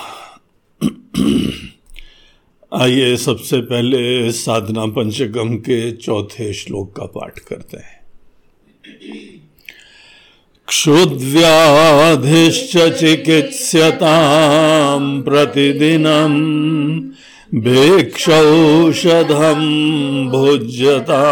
[2.75, 7.99] आइए सबसे पहले साधना पंचगम के चौथे श्लोक का पाठ करते हैं।
[10.69, 19.63] क्षुद्व्याधिश्च चिकित्स्यतां प्रतिदिनम् भिक्षौषधं
[20.29, 21.25] भुज्यता।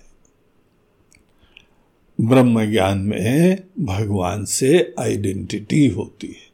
[2.22, 6.48] ब्रह्म ज्ञान में भगवान से आइडेंटिटी होती है।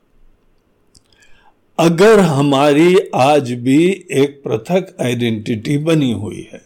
[1.80, 6.62] अगर हमारी आज भी एक पृथक आइडेंटिटी बनी हुई है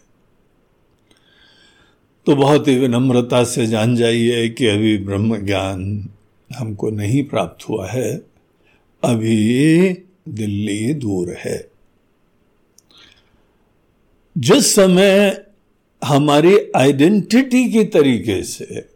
[2.26, 6.08] तो बहुत ही विनम्रता से जान जाइए कि अभी ब्रह्म ज्ञान
[6.56, 8.12] हमको नहीं प्राप्त हुआ है।
[9.02, 9.92] अभी
[10.28, 11.77] दिल्ली दूर है।
[14.38, 15.44] जिस समय
[16.04, 18.88] हमारी आइडेंटिटी की तरीके से,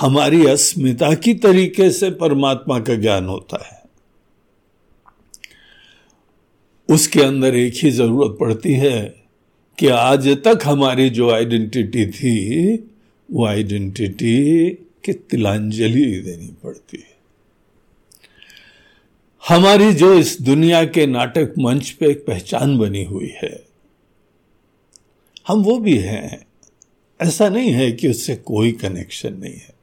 [0.00, 3.78] हमारी अस्मिता की तरीके से परमात्मा का ज्ञान होता है,
[6.88, 9.00] उसके अंदर एक ही ज़रूरत पड़ती है
[9.78, 12.76] कि आज तक हमारी जो आइडेंटिटी थी,
[13.30, 14.70] वो आइडेंटिटी
[15.04, 17.18] की तिलांजलि देनी पड़ती है।
[19.48, 23.69] हमारी जो इस दुनिया के नाटक मंच पे एक पहचान बनी हुई है
[25.50, 26.46] हम वो भी हैं।
[27.20, 29.74] ऐसा नहीं है कि उससे कोई कनेक्शन नहीं है।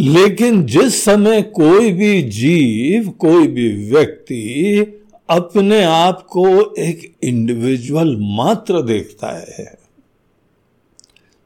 [0.00, 4.80] लेकिन जिस समय कोई भी जीव, कोई भी व्यक्ति
[5.30, 9.64] अपने आप को एक इंडिविजुअल मात्र देखता है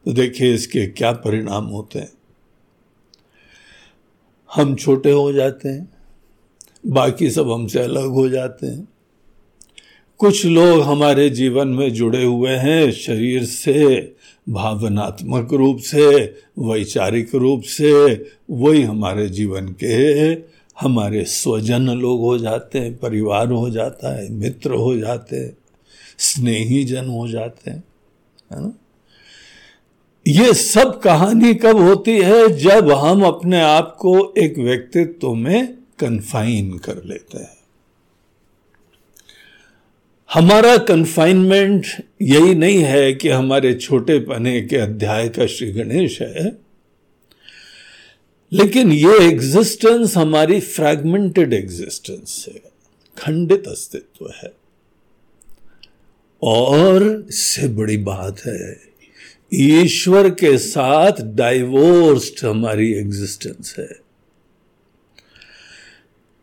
[0.06, 2.10] तो देखिए इसके क्या परिणाम होते हैं।
[4.50, 5.88] हम छोटे हो जाते हैं,
[6.86, 8.88] बाकी सब हमसे अलग हो जाते हैं।
[10.18, 14.14] कुछ लोग हमारे जीवन में जुड़े हुए हैं, शरीर से,
[14.48, 16.24] भावनात्मक रूप से,
[16.58, 18.14] वैचारिक रूप से,
[18.50, 19.94] वही हमारे जीवन के
[20.80, 25.56] हमारे स्वजन लोग हो जाते हैं, परिवार हो जाता है, मित्र हो जाते हैं
[26.18, 27.84] स्नेही जन हो जाते हैं,
[28.52, 28.72] है ना?
[30.26, 32.48] ये सब कहानी कब होती है?
[32.48, 37.55] जब हम अपने आप को एक व्यक्तित्व में कन्फाइन कर लेते हैं।
[40.30, 41.86] हमारा कन्फाइनमेंट
[42.22, 46.56] यही नहीं है कि हमारे छोटे पने के अध्याय का श्री गणेश है,
[48.52, 52.60] लेकिन ये एग्जिस्टेंस हमारी फ्रैगमेंटेड एग्जिस्टेंस है,
[53.16, 54.52] खंडित अस्तित्व है।
[56.42, 58.76] और इससे बड़ी बात है,
[59.54, 63.88] ईश्वर के साथ डाइवोर्स्ड हमारी एग्जिस्टेंस है।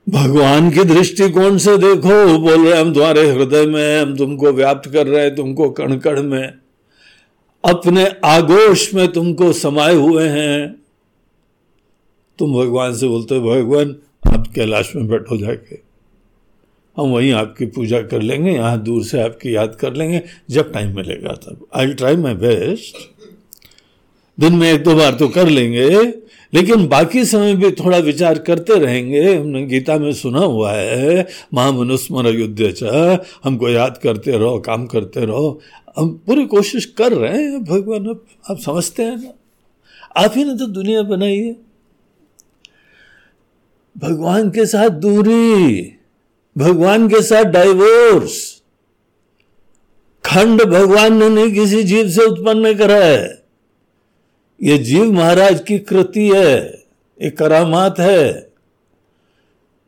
[0.09, 5.07] भगवान की दृष्टिकोण से देखो, बोल रहे हम तुम्हारे हृदय में हम तुमको व्याप्त कर
[5.07, 6.53] रहे हैं, तुमको कण कण में।
[7.63, 10.75] अपने आगोश में तुमको समाये हुए हैं।
[12.39, 13.95] तुम भगवान से बोलते हो भगवान,
[14.33, 15.75] आप कैलाश में बैठो जाके।
[16.97, 20.95] हम वहीं आपकी पूजा कर लेंगे, यहाँ दूर से आपकी याद कर लेंगे, जब टाइम
[20.95, 22.97] मिलेगा तब। आई ट्राई माई बेस्ट
[24.39, 26.22] दिन में एक दो बार तो कर लेंगे
[26.53, 32.25] लेकिन बाकी समय भी थोड़ा विचार करते रहेंगे। हमने गीता में सुना हुआ है, महामनुस्मर
[32.25, 35.61] अयोध्या हमको याद करते रहो, काम करते रहो।
[35.97, 38.19] हम पूरी कोशिश कर रहे हैं, भगवान,
[38.51, 39.33] आप समझते हैं ना?
[40.25, 41.55] आप ही ने तो दुनिया बनाई है।
[43.97, 45.93] भगवान के साथ दूरी,
[46.57, 48.61] भगवान के साथ डाइवोर्स
[50.25, 53.42] खंड भगवान ने नहीं किसी जीव से उत्पन्न करा है।
[54.63, 56.83] ये जीव महाराज की कृति है,
[57.21, 58.49] ये करामात है।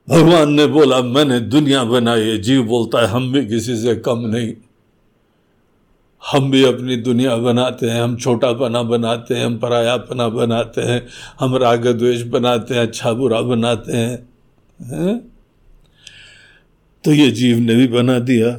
[0.10, 4.20] भगवान ने बोला, मैंने दुनिया बनाई है, जीव बोलता है, हम भी किसी से कम
[4.20, 4.54] नहीं।
[6.32, 11.08] हम भी अपनी दुनिया बनाते हैं, हम छोटा पना बनाते हैं, हम परायापना बनाते हैं,
[11.40, 14.30] हम राग द्वेष बनाते हैं अच्छा बुरा बनाते हैं,
[14.82, 15.18] है?
[17.04, 18.52] तो ये जीव ने भी बना दिया।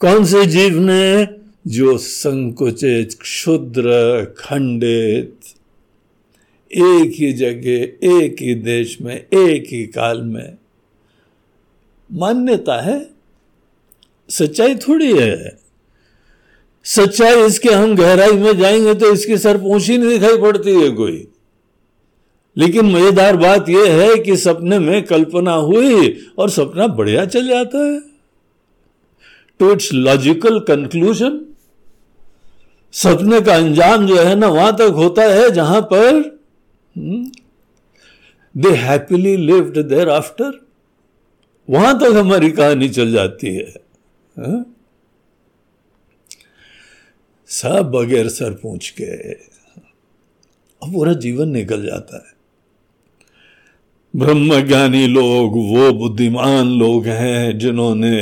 [0.00, 1.28] कौन से जीव ने?
[1.66, 5.38] जो संकुचित, क्षुद्र, खंडित
[6.72, 10.56] एक ही जगह, एक ही देश में, एक ही काल में।
[12.12, 13.10] मान्यता है?
[14.30, 15.58] सच्चाई थोड़ी है।
[16.84, 21.28] सच्चाई इसके हम गहराई में जाएँगे तो इसकी सर ही नहीं दिखाई पड़ती है कोई।
[22.56, 27.78] लेकिन मज़ेदार बात यह है कि सपने में कल्पना हुई और सपना बढ़िया चल जाता
[27.78, 28.00] है।
[29.58, 31.40] टू इट्स लॉजिकल कंक्लूजन
[32.92, 36.35] सपने का अंजाम जो है ना, वहाँ तक होता है जहाँ पर
[36.98, 40.66] they happily lived there after
[41.70, 43.74] वहाँ तक हमारी कहानी चल जाती है?
[47.46, 49.32] सब बगैर सर पूछ के।
[50.82, 52.36] अब पूरा जीवन निकल जाता है।
[54.16, 58.12] ब्रह्म ज्ञानी लोग, वो बुद्धिमान लोग हैं जिन्होंने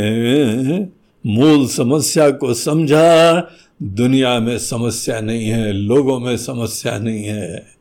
[1.26, 3.40] मूल समस्या को समझा।
[3.82, 7.73] दुनिया में समस्या नहीं है, लोगों में समस्या नहीं है।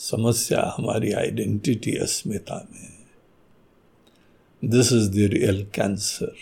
[0.00, 2.88] समस्या हमारी आइडेंटिटी अस्मिता में
[4.70, 6.32] this is the real cancer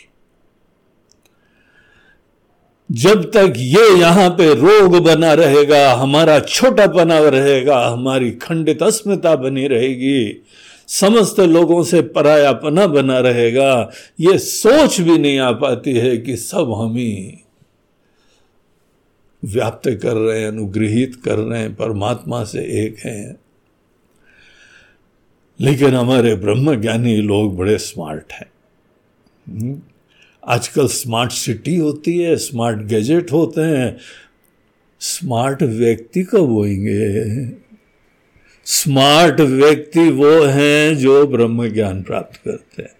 [2.90, 9.34] जब तक ये यहाँ पे रोग बना रहेगा, हमारा छोटा बना रहेगा, हमारी खंडित अस्मिता
[9.37, 10.43] बनी रहेगी,
[10.88, 13.90] समस्त लोगों से परायापना बना रहेगा,
[14.20, 17.44] ये सोच भी नहीं आ पाती है कि सब हम ही
[19.43, 23.47] व्याप्त कर रहे हैं, अनुग्रहित कर रहे हैं, परमात्मा से एक हैं।
[25.60, 28.50] लेकिन हमारे ब्रह्म ज्ञानी लोग बड़े स्मार्ट हैं।
[29.48, 29.82] हम्म?
[30.44, 33.98] आजकल स्मार्ट सिटी होती है स्मार्ट गैजेट होते हैं
[35.00, 37.48] स्मार्ट व्यक्ति कब होंगे
[38.65, 42.91] स्मार्ट व्यक्ति वो हैं जो ब्रह्म ज्ञान प्राप्त करते हैं।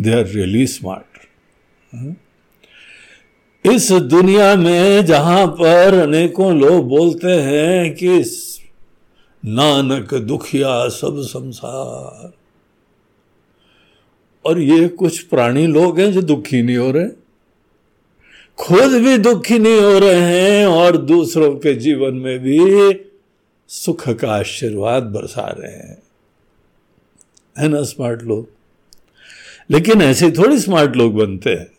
[0.00, 1.04] दे आर रियली स्मार्ट
[3.66, 8.24] इस दुनिया में जहाँ पर अनेकों लोग बोलते हैं कि
[9.46, 12.32] नानक दुखिया सब संसार।
[14.44, 17.08] और ये कुछ प्राणी लोग हैं जो दुखी नहीं हो रहे।
[18.56, 22.60] खुद भी दुखी नहीं हो रहे हैं और दूसरों के जीवन में भी
[23.68, 26.02] सुख का आशीर्वाद बरसा रहे हैं।
[27.58, 28.48] है ना, स्मार्ट लोग?
[29.70, 31.72] लेकिन ऐसे थोड़ी स्मार्ट लोग बनते हैं।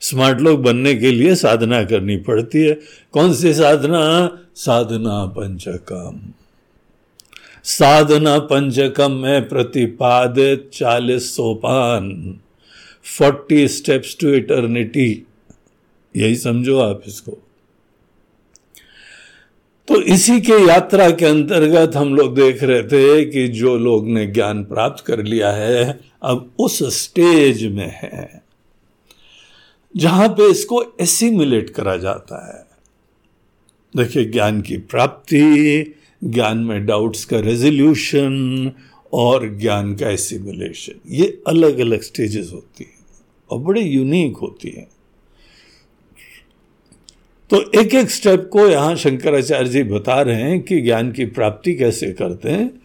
[0.00, 2.80] स्मार्ट लोग बनने के लिए साधना करनी पड़ती है।
[3.12, 4.38] कौन सी साधना?
[4.54, 6.32] साधना पंचकम।
[7.64, 12.40] साधना पंचकम में प्रतिपादित चालीस सोपान।
[13.18, 15.26] Forty steps to eternity.
[16.16, 17.38] यही समझो आप इसको।
[19.88, 24.26] तो इसी के यात्रा के अंतर्गत हम लोग देख रहे थे कि जो लोग ने
[24.26, 28.42] ज्ञान प्राप्त कर लिया है, अब उस स्टेज में है,
[29.96, 32.66] जहाँ पे इसको एसिमुलेट करा जाता है।
[33.96, 38.72] देखिए, ज्ञान की प्राप्ति ज्ञान में डाउट्स का रेजोल्यूशन
[39.12, 43.06] और ज्ञान का एसिमुलेशन ये अलग अलग स्टेजेस होती हैं
[43.50, 44.88] और बड़े यूनिक होती हैं।
[47.50, 51.74] तो एक एक स्टेप को यहाँ शंकराचार्य जी बता रहे हैं कि ज्ञान की प्राप्ति
[51.74, 52.82] कैसे करते हैं।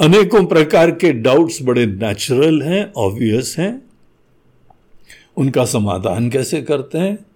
[0.00, 3.82] अनेकों प्रकार के डाउट्स बड़े नेचुरल हैं ऑब्वियस हैं।
[5.36, 7.29] उनका समाधान कैसे करते हैं?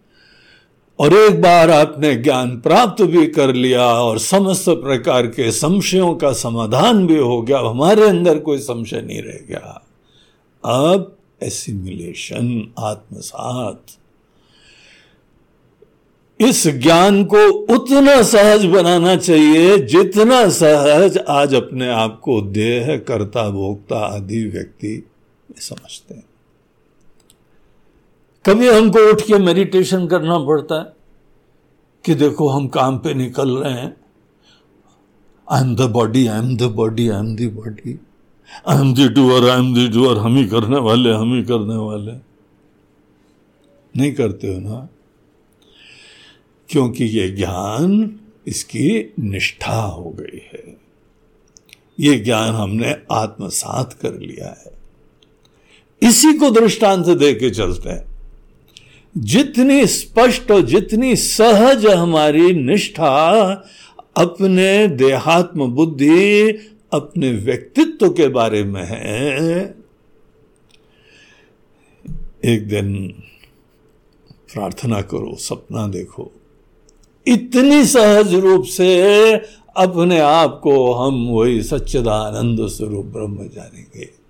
[0.99, 6.33] और एक बार आपने ज्ञान प्राप्त भी कर लिया और समस्त प्रकार के संशयों का
[6.33, 9.87] समाधान भी हो गया हमारे अंदर कोई संशय नहीं रह गया।
[10.65, 13.83] अब एसिमिलेशन आत्मसात।
[16.41, 23.51] इस ज्ञान को उतना सहज बनाना चाहिए जितना सहज आज अपने आप को देह, कर्ता,
[23.51, 25.09] भोक्ता आदि व्यक्ति
[25.57, 26.25] समझते हैं।
[28.47, 30.93] कभी हमको उठ के मेडिटेशन करना पड़ता है
[32.05, 33.97] कि देखो हम काम पे निकल रहे हैं।
[35.51, 37.99] I am the body I am the body I am the body
[38.69, 41.77] I am the doer I am the doer हम ही करने वाले, हम ही करने
[41.77, 42.13] वाले।
[43.97, 44.89] नहीं करते हो ना?
[46.69, 50.77] क्योंकि ये ज्ञान इसकी निष्ठा हो गई है।
[52.01, 54.73] ये ज्ञान हमने आत्मसात कर लिया है।
[56.03, 58.13] इसी को दृष्टांत दे के चलते हैं।
[59.16, 63.50] जितनी स्पष्ट और जितनी सहज हमारी निष्ठा,
[64.16, 66.50] अपने देहात्म बुद्धि,
[66.92, 69.76] अपने व्यक्तित्व के बारे में है।
[72.44, 73.14] एक दिन
[74.54, 76.33] प्रार्थना करो, सपना देखो।
[77.26, 79.35] इतनी सहज रूप से
[79.76, 84.24] अपने आप को हम वही सच्चिदानंद स्वरूप ब्रह्म जानेंगे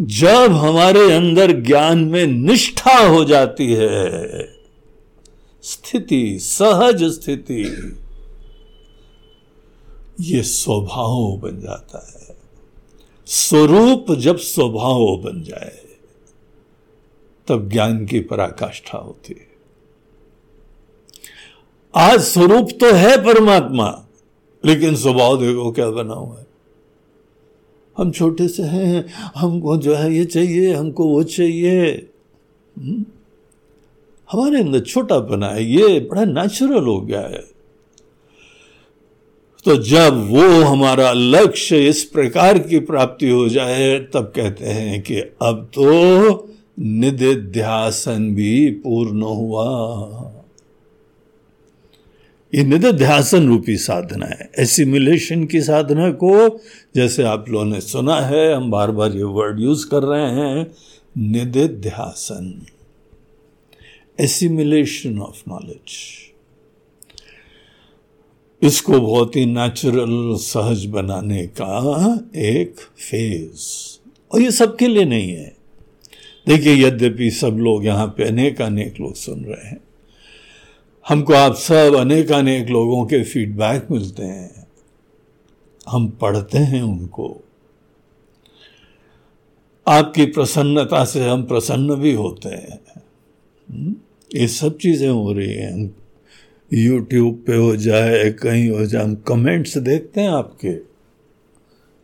[0.00, 4.28] जब हमारे अंदर ज्ञान में निष्ठा हो जाती है,
[5.62, 7.62] स्थिति, सहज स्थिति,
[10.20, 12.36] ये स्वभाव बन जाता है।
[13.26, 15.78] स्वरूप जब स्वभाव बन जाए,
[17.46, 19.54] तब ज्ञान की पराकाष्ठा होती है।
[21.94, 24.06] आज स्वरूप तो है परमात्मा,
[24.64, 26.43] लेकिन स्वभाव देखो क्या बना हुआ है।
[27.96, 29.04] हम छोटे से हैं,
[29.36, 31.90] हमको जो है ये चाहिए, हमको वो चाहिए।
[32.78, 33.04] हम्म?
[34.32, 37.54] हमारे अंदर छोटा बना है, ये बड़ा नेचुरल हो गया है।
[39.64, 45.18] तो जब वो हमारा लक्ष्य इस प्रकार की प्राप्ति हो जाए, तब कहते हैं कि
[45.18, 50.33] अब तो निधिध्यासन भी पूर्ण हुआ।
[52.54, 56.60] ये निध्यासन रूपी साधना है। एसिमुलेशन की साधना को,
[56.96, 60.66] जैसे आप लोगों ने सुना है, हम बार बार ये वर्ड यूज़ कर रहे हैं
[61.18, 62.66] निध्यासन
[64.18, 65.96] एसिमुलेशन ऑफ़ नॉलेज
[68.62, 72.76] इसको बहुत ही नेचुरल सहज बनाने का एक
[73.10, 73.66] फ़ेज़
[74.32, 75.56] और ये सबके लिए नहीं है।
[76.46, 79.83] देखिए, यद्यपि सब लोग यहाँ पे अनेक अनेक लोग सुन रहे हैं।
[81.08, 84.66] हमको आप सब अनेक अनेक लोगों के फीडबैक मिलते हैं।
[85.88, 87.44] हम पढ़ते हैं उनको।
[89.88, 92.80] आपकी प्रसन्नता से हम प्रसन्न भी होते हैं।
[93.70, 93.94] हम्म?
[94.34, 95.96] ये सब चीज़ें हो रही हैं।
[96.72, 100.68] यूट्यूब पे हो जाए, कहीं हो जाए, हम कमेंट्स देखते हैं आपके।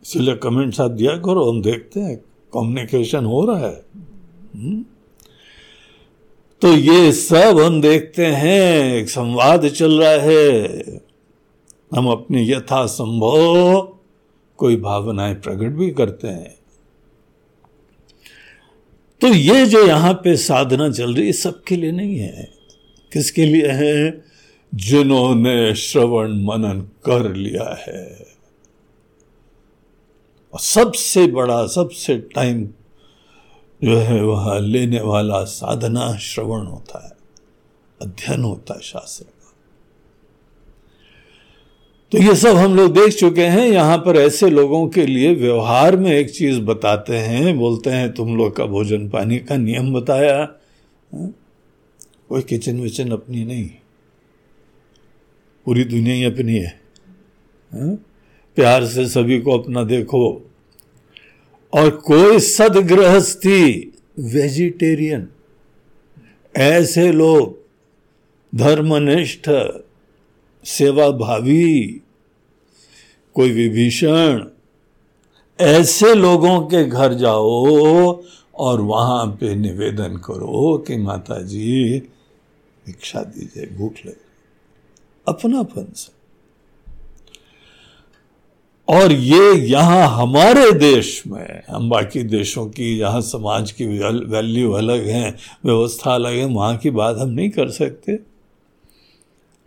[0.02, 2.16] इसलिए कमेंट्स आप दिया करो, हम देखते हैं।
[2.54, 3.82] कम्युनिकेशन हो रहा है।
[4.56, 4.84] हुँ?
[6.62, 10.66] तो ये सब हम देखते हैं, एक संवाद चल रहा है।
[11.94, 13.96] हम अपनी यथा संभव
[14.56, 16.58] कोई भावनाएँ प्रकट भी करते हैं।
[19.20, 22.52] तो ये जो यहाँ पे साधना चल रही है सबके लिए नहीं है।
[23.12, 24.24] किसके लिए है?
[24.74, 28.26] जिन्होंने श्रवण मनन कर लिया है।
[30.52, 32.68] और सबसे बड़ा, सबसे टाइम
[33.84, 37.12] जो है वह लेने वाला साधना श्रवण होता है,
[38.02, 39.52] अध्ययन होता है शास्त्र का।
[42.12, 45.96] तो ये सब हम लोग देख चुके हैं, यहाँ पर ऐसे लोगों के लिए व्यवहार
[45.96, 50.38] में एक चीज़ बताते हैं, बोलते हैं, तुम लोग का भोजन पानी का नियम बताया।
[51.14, 51.34] हाँ?
[52.28, 53.70] कोई किचन विचन अपनी नहीं।
[55.64, 56.80] पूरी दुनिया ही अपनी है।
[58.54, 60.49] प्यार से सभी को अपना देखो।
[61.72, 65.28] और कोई सदगृहस्थी वेजिटेरियन।
[66.56, 67.58] ऐसे लोग
[68.54, 69.50] धर्मनिष्ठ
[70.64, 72.02] सेवा भावी
[73.34, 74.44] कोई विभीषण,
[75.60, 78.22] ऐसे लोगों के घर जाओ
[78.54, 81.98] और वहाँ पे निवेदन करो कि माता जी
[82.86, 84.28] भिक्षा दीजिए, भूख लगे।
[85.28, 86.19] अपनापन से।
[88.90, 93.86] और ये यहाँ हमारे देश में, हम बाकी देशों की जहाँ समाज की
[94.24, 98.18] वैल्यू अलग है, व्यवस्था अलग है, वहाँ की बात हम नहीं कर सकते।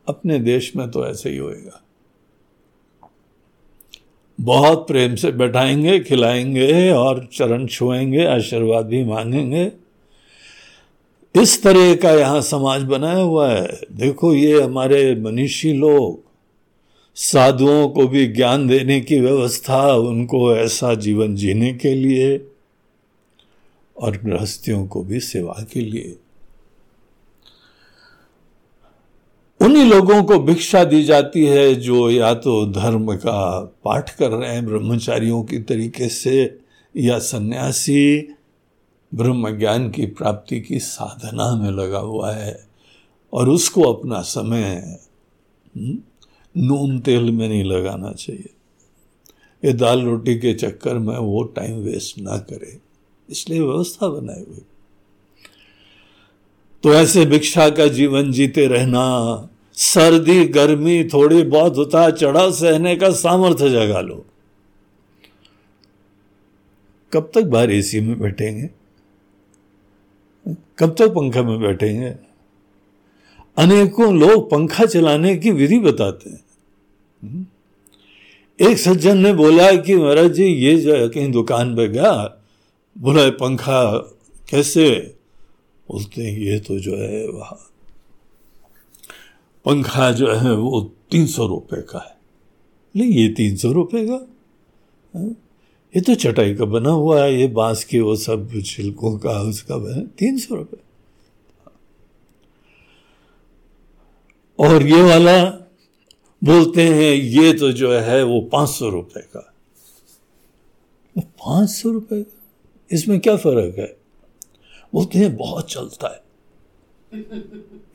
[0.07, 1.79] अपने देश में तो ऐसे ही होएगा।
[4.41, 9.71] बहुत प्रेम से बैठाएँगे, खिलाएँगे और चरण छुएँगे, आशीर्वाद भी मांगेंगे।
[11.35, 16.32] इस तरह का यहाँ समाज बनाया हुआ है। देखो ये हमारे मनीषी लोग
[17.15, 22.47] साधुओं को भी ज्ञान देने की व्यवस्था उनको ऐसा जीवन जीने के लिए
[23.97, 26.17] और गृहस्थियों को भी सेवा के लिए।
[29.61, 34.53] उन्हीं लोगों को भिक्षा दी जाती है जो या तो धर्म का पाठ कर रहे
[34.53, 36.59] हैं ब्रह्मचारियों की तरीके से
[36.97, 38.35] या सन्यासी
[39.13, 42.67] ब्रह्म ज्ञान की प्राप्ति की साधना में लगा हुआ है
[43.33, 44.63] और उसको अपना समय
[45.77, 45.97] हम्म,
[46.57, 48.49] नून तेल में नहीं लगाना चाहिए।
[49.65, 52.79] ये दाल रोटी के चक्कर में वो टाइम वेस्ट ना करे।
[53.29, 54.61] इसलिए व्यवस्था बनाई हुई।
[56.83, 63.09] तो ऐसे भिक्षा का जीवन जीते रहना, सर्दी, गर्मी, थोड़ी बहुत उतार चढ़ाव सहने का
[63.09, 64.25] सामर्थ्य जगा लो।
[67.13, 68.69] कब तक बाहर एसी में बैठेंगे?
[70.79, 72.32] कब तक पंखा में बैठेंगे?
[73.57, 76.43] अनेकों लोग पंखा चलाने की विधि बताते हैं।
[78.61, 82.41] एक सज्जन ने बोला कि महाराज जी, ये जो है, कहीं दुकान पर गया,
[82.97, 83.97] बोला पंखा
[84.49, 85.15] कैसे?
[85.89, 87.71] बोलते हैं, ये तो जो है, वहाँ
[89.65, 92.15] पंखा जो है, वो तीन सौ रुपये का है।
[92.95, 94.27] नहीं, ये तीन सौ रुपये का?
[95.15, 95.29] हाँ?
[95.95, 100.01] ये तो चटाई का बना हुआ है, ये बाँस के वो सब छिलकों का, उसका
[100.03, 100.82] तीन सौ रुपये
[104.63, 105.49] और ये वाला
[106.43, 109.53] बोलते हैं, ये तो जो है वो पाँच सौ रुपये का।
[111.19, 112.51] पाँच सौ रुपये का?
[112.91, 113.97] इसमें क्या फ़र्क है?
[114.93, 116.23] बोलते हैं, बहुत चलता है।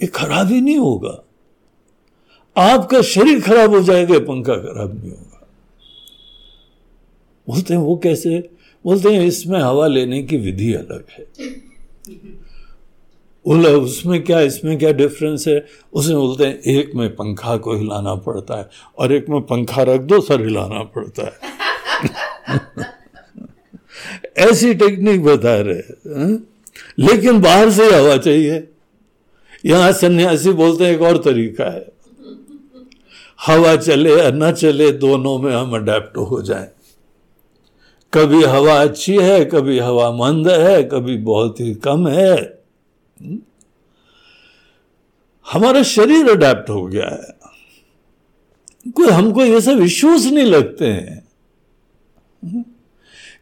[0.02, 1.24] ये खराब ही नहीं होगा।
[2.56, 5.48] आपका शरीर खराब हो जाएगा पंखा खराब नहीं होगा।
[7.48, 8.50] बोलते हैं, वो कैसे?
[8.84, 11.26] बोलते हैं, इसमें हवा लेने की विधि अलग है।
[13.48, 15.66] बोला, उसमें क्या, इसमें क्या डिफरेंस है?
[15.92, 20.00] उसमें बोलते हैं, एक में पंखा को हिलाना पड़ता है और एक में पंखा रख
[20.00, 21.58] दो, सर हिलाना पड़ता है.
[24.36, 26.46] ऐसी टेक्निक बता रहे हैं
[26.98, 28.68] लेकिन बाहर से हवा चाहिए।
[29.66, 31.92] यहाँ सन्यासी बोलते हैं, एक और तरीका है।
[33.46, 36.68] हवा चले या न चले, दोनों में हम अडेप्ट हो जाएँ।
[38.14, 42.57] कभी हवा अच्छी है, कभी हवा मंद है, कभी बहुत ही कम है?
[45.52, 47.38] हमारा शरीर अडेप्ट हो गया है।
[48.90, 51.28] कोई हमको ये सब इश्यूज़ नहीं लगते हैं?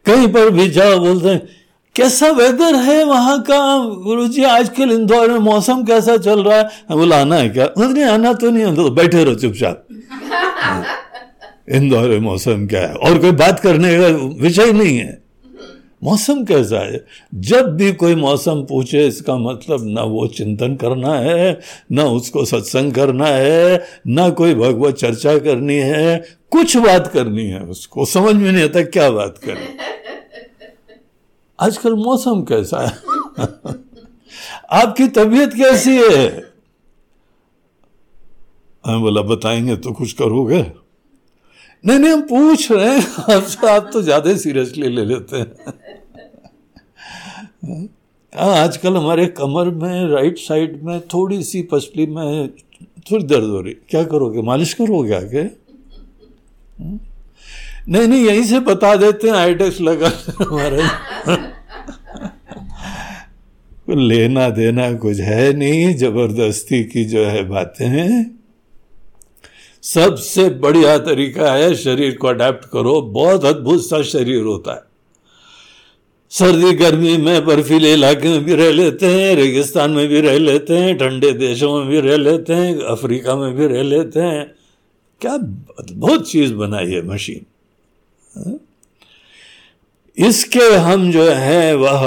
[0.05, 1.47] कहीं पर भी जाओ बोलते हैं
[1.95, 3.85] कैसा वेदर है वहाँ का?
[3.85, 6.63] गुरु जी आजकल इंदौर में मौसम कैसा चल रहा है?
[6.91, 7.69] बोला आना है क्या?
[7.77, 9.87] नहीं आना तो नहीं तो बैठे रहो चुपचाप।
[11.69, 12.93] इंदौर में मौसम क्या है?
[12.93, 14.07] और कोई बात करने का
[14.43, 15.26] विषय नहीं है।
[16.03, 17.05] मौसम कैसा है?
[17.35, 21.59] जब भी कोई मौसम पूछे, इसका मतलब ना वो चिंतन करना है,
[21.91, 27.59] ना उसको सत्संग करना है, ना कोई भगवत चर्चा करनी है। कुछ बात करनी है
[27.59, 29.77] उसको। समझ में नहीं आता क्या बात करें।
[31.59, 32.93] आजकल मौसम कैसा है?
[34.71, 36.51] आपकी तबीयत कैसी है?
[38.85, 40.86] हमें बोला, बताएँगे तो कुछ करोगे?
[41.83, 45.51] नहीं नहीं, हम पूछ रहे हैं। आपसे आप तो ज़्यादा सीरियसली ले लेते हैं।
[48.33, 52.47] हाँ आजकल हमारे कमर में राइट साइड में, थोड़ी सी पसली में
[53.11, 54.41] थोड़ी दर्द हो रही क्या करोगे?
[54.41, 55.43] मालिश करोगे आगे?
[57.89, 60.11] नहीं नहीं, यहीं से बता देते हैं आईडेक्स लगा
[60.41, 60.81] हमारे
[64.07, 68.36] लेना देना कुछ है नहीं, ज़बरदस्ती की जो है बातें हैं।
[69.93, 74.81] सबसे बढ़िया तरीका है शरीर को अडेप्ट करो। बहुत अद्भुत सा शरीर होता है।
[76.29, 80.77] सर्दी गर्मी में बर्फीले इलाके में भी रह लेते हैं, रेगिस्तान में भी रह लेते
[80.77, 84.55] हैं, ठंडे देशों में भी रह लेते हैं, अफ्रीका में भी रह लेते हैं।
[85.21, 85.33] क्या
[85.79, 87.45] अद्भुत चीज़ बनाई है मशीन?
[90.17, 91.99] इसके हम जो है, वह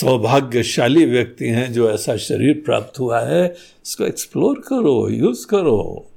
[0.00, 3.46] सौभाग्यशाली व्यक्ति हैं जो ऐसा शरीर प्राप्त हुआ है,
[3.86, 6.10] इसको एक्सप्लोर करो यूज़ करो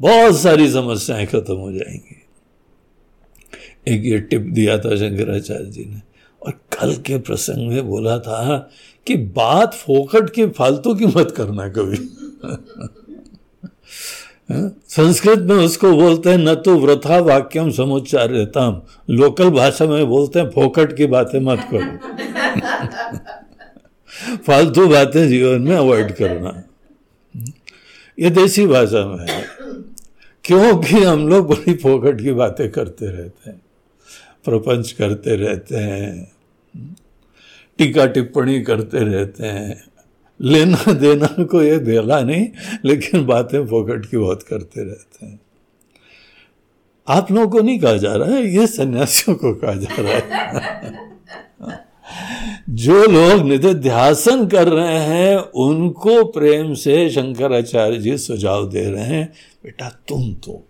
[0.00, 2.22] बहुत सारी समस्याएँ खत्म हो जाएँगी
[3.88, 6.00] एक ये टिप दिया था शंकराचार्य जी ने,
[6.42, 8.70] और कल के प्रसंग में बोला था
[9.06, 11.96] कि बात फोकट की, फालतू की मत करना कभी?
[14.88, 20.50] संस्कृत में उसको बोलते हैं, न तो व्रथा वाक्यम समुच्चार्यता लोकल भाषा में बोलते हैं,
[20.50, 21.98] फोकट की बातें मत करो।
[24.36, 26.64] फालतू बातें जीवन में अवॉइड करना।
[28.18, 29.44] ये देसी भाषा में है।
[30.44, 33.62] क्योंकि हम लोग बड़ी फोकट की बातें करते रहते हैं,
[34.44, 36.32] प्रपंच करते रहते हैं,
[37.78, 39.84] टीका टिप्पणी करते रहते हैं।
[40.40, 42.48] लेना देना को ये देला नहीं,
[42.84, 45.40] लेकिन बातें फोकट की बहुत करते रहते हैं।
[47.08, 51.06] आप लोगों को नहीं कहा जा रहा है, ये सन्यासियों को कहा जा रहा है।
[52.70, 59.32] जो लोग निधिध्यासन कर रहे हैं, उनको प्रेम से शंकराचार्य जी सुझाव दे रहे हैं,
[59.64, 60.68] बेटा तुम तो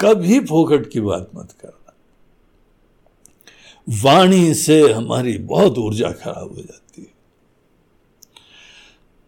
[0.00, 1.78] कभी फोकट की बात मत करना।
[4.04, 6.81] वाणी से हमारी बहुत ऊर्जा खराब हो जाती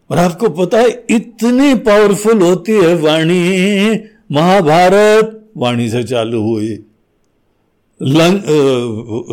[0.09, 3.99] और आपको पता है, इतनी पावरफुल होती है वाणी।
[4.31, 6.83] महाभारत वाणी से चालू हुई।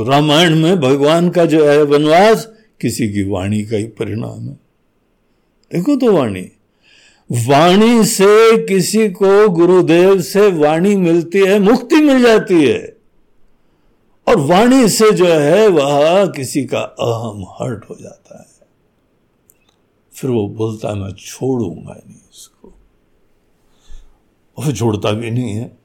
[0.08, 2.48] रामायण में भगवान का जो है वनवास,
[2.80, 4.60] किसी की वाणी का ही परिणाम है।
[5.72, 6.48] देखो तो वाणी।
[7.32, 12.96] वाणी से किसी को गुरुदेव से वाणी मिलती है, मुक्ति मिल जाती है।
[14.28, 18.51] और वाणी से जो है, वह किसी का अहम हर्ट हो जाता है।
[20.14, 22.72] फिर वो बोलता मैं छोड़ूँगा नहीं इसको।
[24.58, 25.78] और छोड़ता भी नहीं है।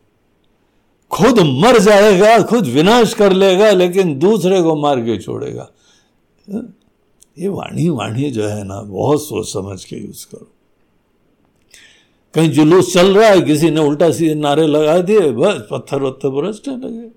[1.11, 5.69] खुद मर जाएगा, खुद विनाश कर लेगा, लेकिन दूसरे को मार के छोड़ेगा।
[7.39, 10.51] ये वाणी वाणी जो है ना, बहुत सोच समझ के यूज़ करो।
[12.33, 16.29] कहीं जुलूस चल रहा है, किसी ने उल्टा सीधे नारे लगा दिए, बस पत्थर वत्थर
[16.29, 17.16] बरसने लगे।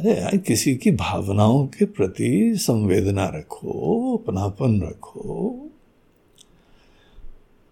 [0.00, 5.50] अरे यार, किसी की भावनाओं के प्रति संवेदना रखो, अपनापन रखो।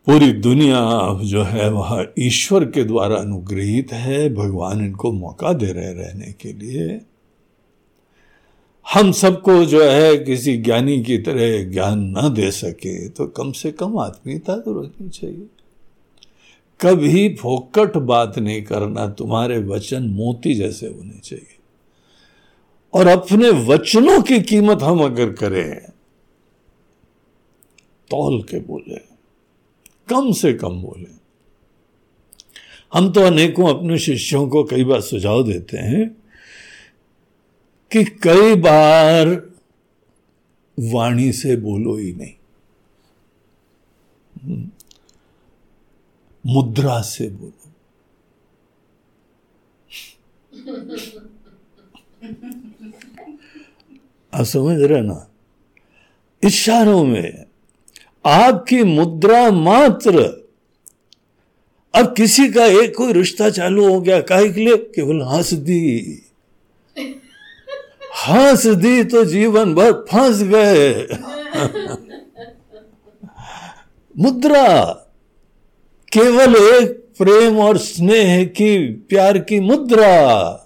[0.07, 0.81] पूरी दुनिया
[1.25, 6.53] जो है वह ईश्वर के द्वारा अनुग्रहित है, भगवान इनको मौका दे रहे रहने के
[6.53, 7.01] लिए।
[8.87, 13.73] हम सबको जो है किसी ज्ञानी की तरह ज्ञान न दे सके तो कम से
[13.73, 15.47] कम आत्मीयता तो रखनी चाहिए।
[16.81, 21.52] कभी फोकट बात नहीं करना, तुम्हारे वचन मोती जैसे होने चाहिए।
[22.95, 25.81] और अपने वचनों की कीमत हम अगर करें,
[28.11, 28.99] तौल के बोले,
[30.09, 31.11] कम से कम बोले।
[32.93, 36.09] हम तो अनेकों अपने शिष्यों को कई बार सुझाव देते हैं
[37.91, 39.29] कि कई बार
[40.79, 42.35] वाणी से बोलो ही नहीं।
[46.47, 47.73] मुद्रा से बोलो।
[54.33, 55.29] आप समझ रहे ना?
[56.43, 57.45] इशारों में
[58.27, 60.23] आपकी मुद्रा मात्र
[61.95, 64.77] अब किसी का एक कोई रिश्ता चालू हो गया, काहे के लिए?
[64.77, 66.23] केवल हंस दी
[68.29, 71.19] हंस दी तो जीवन भर फंस गए।
[74.19, 74.85] मुद्रा
[76.13, 80.62] केवल एक प्रेम और स्नेह की, प्यार की मुद्रा।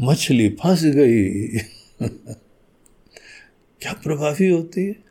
[0.00, 1.48] मछली फंस गई।
[3.80, 5.04] क्या प्रभावी होती है?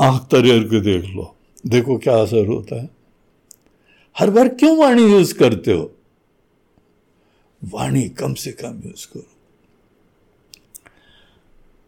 [0.00, 2.90] आँख तरियर के देख लो। देखो क्या असर होता है।
[4.18, 5.96] हर बार क्यों वाणी यूज़ करते हो?
[7.64, 9.26] वाणी कम से कम यूज़ करो।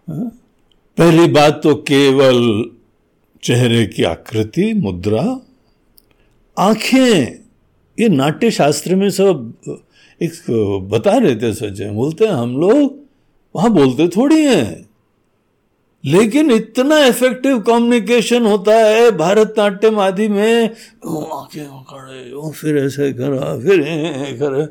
[0.09, 0.39] हा?
[0.99, 2.71] पहली बात तो केवल
[3.43, 5.41] चेहरे की आकृति, मुद्रा,
[6.59, 7.39] आँखें,
[8.01, 9.55] ये नाट्य शास्त्र में सब
[10.21, 12.99] एक बता रहे थे सच्चे बोलते हैं, हम लोग
[13.55, 14.89] वहाँ बोलते थोड़ी हैं।
[16.05, 23.83] लेकिन इतना इफ़ेक्टिव कम्युनिकेशन होता है भारतनाट्यम आदि में आँखें खड़े फिर ऐसे करा, फिर
[24.43, 24.67] करे।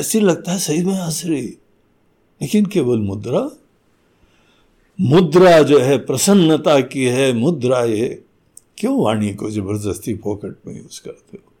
[0.00, 1.42] ऐसी लगता है सही में रही
[2.40, 3.50] लेकिन केवल मुद्रा।
[4.98, 8.08] मुद्रा जो है, प्रसन्नता की है, मुद्रा ये।
[8.78, 11.52] क्यों वाणी को ज़बरदस्ती पॉकेट में यूज़ करते हो?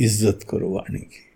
[0.00, 1.29] इज़्ज़त करो वाणी की।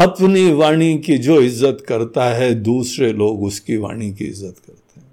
[0.00, 5.08] अपनी वाणी की जो इज़्ज़त करता है, दूसरे लोग उसकी वाणी की इज़्ज़त करते हैं।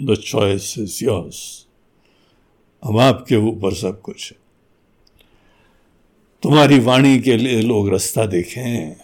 [0.00, 1.66] द चॉइस इज़ योर्स
[2.82, 4.38] अब आपके ऊपर सब कुछ है।
[6.42, 8.96] तुम्हारी वाणी के लिए लोग रास्ता देखें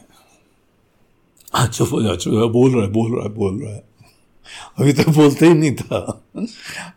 [1.67, 3.85] चुप हो जा, चुप बोल रहा है, बोल रहा है, बोल रहा है।
[4.79, 5.99] अभी तक तो बोलते ही नहीं था।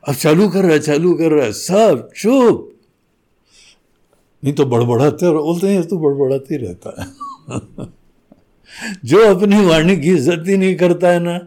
[0.07, 2.78] अब चालू कर रहा है, चालू कर रहा है। सब चुप।
[4.43, 7.07] नहीं तो बड़बड़ाते और बोलते हैं तो बड़बड़ाते ही रहता है।
[9.05, 11.37] जो अपनी वाणी की इज़्ज़त ही नहीं करता है ना,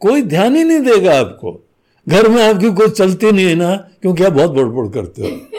[0.00, 1.64] कोई ध्यान ही नहीं देगा आपको।
[2.08, 5.28] घर में आपकी कोई चलती नहीं है ना, क्योंकि आप बहुत बड़बड़ करते हो।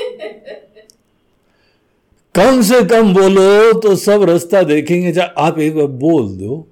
[2.35, 6.67] कम से कम बोलो तो सब रास्ता देखेंगे चाहे आप एक बार बोल दो।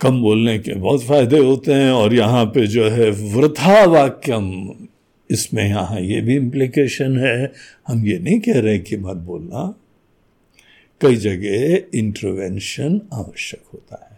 [0.00, 4.70] कम बोलने के बहुत फ़ायदे होते हैं और यहाँ पे जो है वृथा वाक्यम।
[5.30, 7.52] इसमें यहाँ ये भी इम्प्लीकेशन है।
[7.88, 9.74] हम ये नहीं कह रहे कि मत बोलना।
[11.00, 14.16] कई जगह इंटरवेंशन आवश्यक होता है।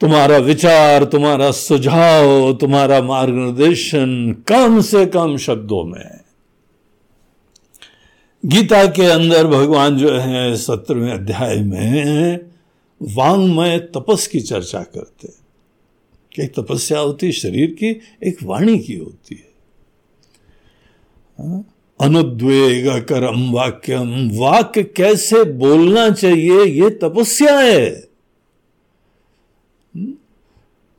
[0.00, 6.20] तुम्हारा विचार, तुम्हारा सुझाव, तुम्हारा मार्गदर्शन कम से कम शब्दों में।
[8.46, 12.38] गीता के अंदर भगवान जो है, सत्रहवें अध्याय में
[13.02, 15.41] वांगमय तपस की चर्चा करते हैं।
[16.34, 17.88] कि एक तपस्या होती है, शरीर की
[18.28, 19.50] एक वाणी की होती है
[21.38, 21.64] हाँ?
[22.00, 27.88] अनुद्वेग करम वाक्यम, वाक्य कैसे बोलना चाहिए, ये तपस्या है
[29.94, 30.12] हम्म?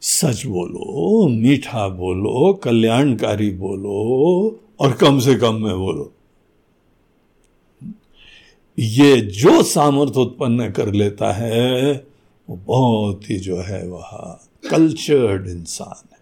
[0.01, 6.11] सच बोलो, मीठा बोलो, कल्याणकारी बोलो, और कम से कम में बोलो
[8.77, 11.93] ये जो सामर्थ्य उत्पन्न कर लेता है,
[12.47, 14.09] वो बहुत ही जो है वह
[14.69, 16.19] कल्चर्ड इंसान है,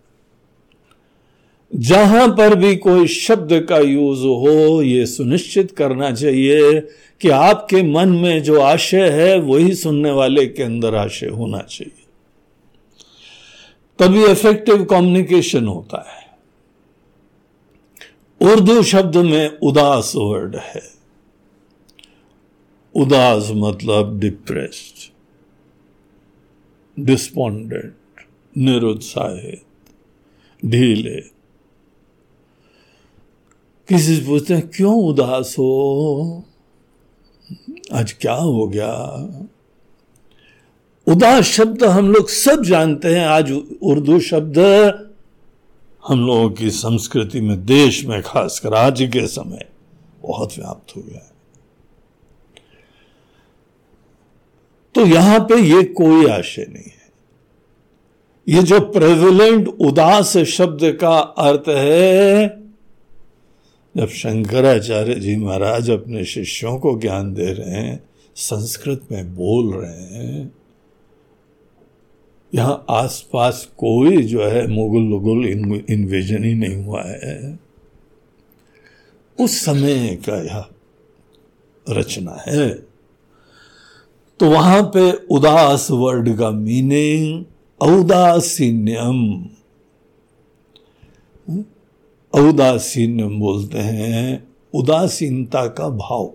[1.76, 6.82] जहाँ पर भी कोई शब्द का यूज़ हो यह सुनिश्चित करना चाहिए
[7.22, 12.04] कि आपके मन में जो आशय है, वही सुनने वाले के अंदर आशय होना चाहिए।
[14.00, 16.28] तभी इफ़ेक्टिव कम्युनिकेशन होता है।
[18.52, 20.84] उर्दू शब्द में उदास वर्ड है।
[22.96, 24.97] उदास मतलब डिप्रेस्ड
[27.00, 27.94] डिस्पॉन्डेंट
[28.58, 29.66] निरुत्साहित
[30.66, 31.22] ढीले।
[33.88, 36.44] किसी से पूछते हैं, क्यों उदास हो?
[37.94, 38.94] आज क्या हो गया?
[41.08, 43.52] उदास शब्द हम लोग सब जानते हैं। आज
[43.84, 44.60] उर्दू शब्द
[46.08, 49.70] हम लोगों की संस्कृति में, देश में, खासकर आज के समय,
[50.22, 51.37] बहुत व्याप्त हो गया है।
[54.98, 57.10] तो यहाँ पे ये कोई आशय नहीं है।
[58.48, 62.48] ये जो प्रेविलेंट उदास शब्द का अर्थ है,
[63.96, 68.00] जब शंकराचार्य जी महाराज अपने शिष्यों को ज्ञान दे रहे हैं,
[68.36, 70.52] संस्कृत में बोल रहे हैं,
[72.54, 75.46] यहाँ आसपास कोई जो है मुगल उगुल
[75.90, 77.60] इन्वेजन ही नहीं हुआ है।
[79.40, 80.66] उस समय का यह
[81.88, 82.97] रचना है।
[84.39, 87.45] तो वहाँ पे उदास वर्ड का मीनिंग
[87.82, 89.50] औदासीन्यम।
[92.34, 96.34] औदासीन्यम बोलते हैं, उदासीनता का भाव।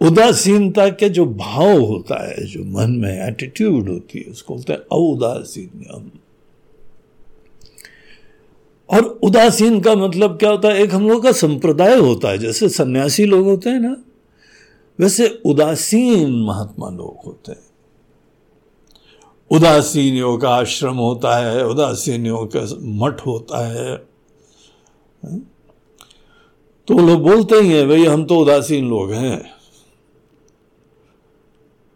[0.00, 4.80] उदासीनता के जो भाव होता है, जो मन में एटीट्यूड होती है, उसको बोलते हैं
[4.80, 6.10] औदासीन्यम।
[8.90, 10.74] और उदासीन का मतलब क्या होता है?
[10.74, 13.96] एक हम लोग का संप्रदाय होता है, जैसे सन्यासी लोग होते हैं ना
[15.00, 17.70] वैसे उदासीन महात्मा लोग होते हैं।
[19.50, 23.96] उदासीन योग का आश्रम होता है उदासीन योग का मठ होता है।
[26.88, 29.50] तो लोग बोलते ही हैं, भाई, हम तो उदासीन लोग हैं।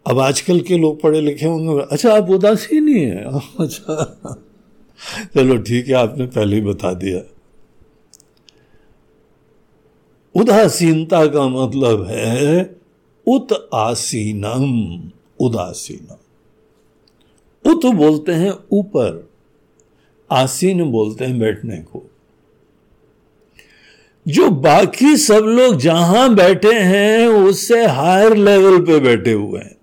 [0.07, 3.25] अब आजकल के लोग पढ़े लिखे होंगे अच्छा आप उदासीन ही हैं।
[3.59, 4.19] अच्छा।
[5.35, 7.31] चलो, ठीक है, आपने पहले ही बता दिया।
[10.35, 12.84] उदासीनता का मतलब है
[13.27, 14.65] उत आसीनम
[15.39, 16.17] उदासीनम
[17.65, 19.27] उत बोलते हैं ऊपर,
[20.29, 22.03] आसीन बोलते हैं बैठने को।
[24.25, 29.75] जो बाकी सब लोग जहाँ बैठे हैं, उससे हायर लेवल पे बैठे हुए हैं।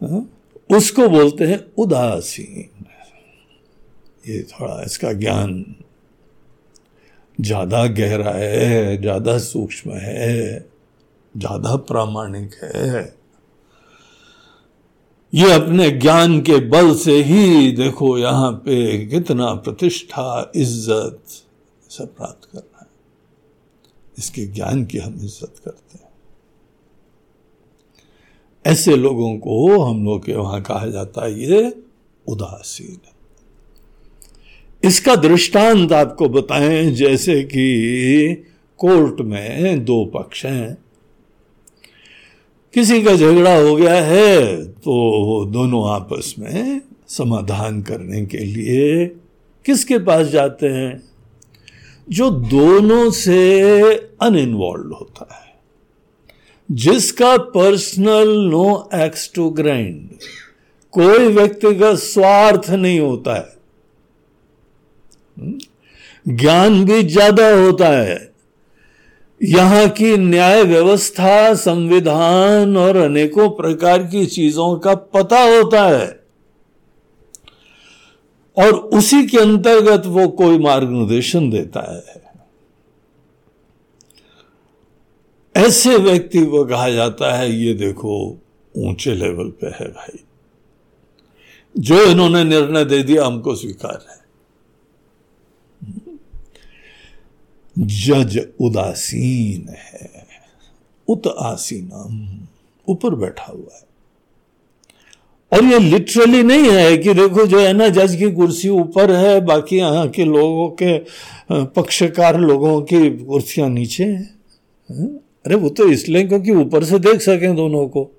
[0.00, 0.28] हाँ?
[0.70, 2.86] उसको बोलते हैं उदासीन।
[4.28, 5.64] ये थोड़ा इसका ज्ञान
[7.38, 10.58] ज़्यादा गहरा है, ज़्यादा सूक्ष्म है।
[11.38, 13.16] ज़्यादा प्रामाणिक है।
[15.32, 21.42] ये अपने ज्ञान के बल से ही देखो यहाँ पे कितना प्रतिष्ठा, इज़्ज़त
[21.90, 22.86] सब प्राप्त कर रहा है।
[24.18, 26.06] इसके ज्ञान की हम इज़्ज़त करते हैं।
[28.64, 31.82] ऐसे लोगों को हम लोग के वहाँ कहा जाता है, ये
[32.26, 33.16] उदासीन। है
[34.82, 38.44] इसका दृष्टांत आपको बताएँ, जैसे कि
[38.80, 40.76] कोर्ट में दो पक्ष हैं।
[42.74, 44.92] किसी का झगड़ा हो गया है तो
[45.26, 49.06] वो दोनों आपस में समाधान करने के लिए
[49.64, 51.02] किसके पास जाते हैं?
[52.08, 55.46] जो दोनों से अनइन्वॉल्व होता है,
[56.68, 60.08] जिसका personal no axe to grind
[60.92, 63.56] कोई व्यक्तिगत स्वार्थ नहीं होता है।
[66.26, 68.27] ज्ञान भी ज़्यादा होता है
[69.42, 76.20] यहाँ की न्याय व्यवस्था, संविधान और अनेकों प्रकार की चीज़ों का पता होता है।
[78.58, 82.22] और उसी के अंतर्गत वो कोई मार्गनिर्देशन देता है।
[85.56, 88.38] ऐसे व्यक्ति को कहा जाता है, ये देखो,
[88.76, 90.24] ऊँचे लेवल पे है भाई।
[91.78, 94.27] जो इन्होंने निर्णय दे दिया, हमको स्वीकार है।
[97.78, 100.26] जज उदासीन है
[101.08, 102.38] उत आसीनम
[102.88, 103.86] ऊपर बैठा हुआ है।
[105.52, 109.40] और ये लिटरली नहीं है कि देखो जो है ना जज की कुर्सी ऊपर है
[109.40, 110.98] बाकी यहाँ के लोगों के
[111.76, 114.24] पक्षकार लोगों की कुर्सियाँ नीचे हैं।
[115.46, 118.10] अरे वो तो इसलिए क्योंकि ऊपर से देख सकें दोनों को।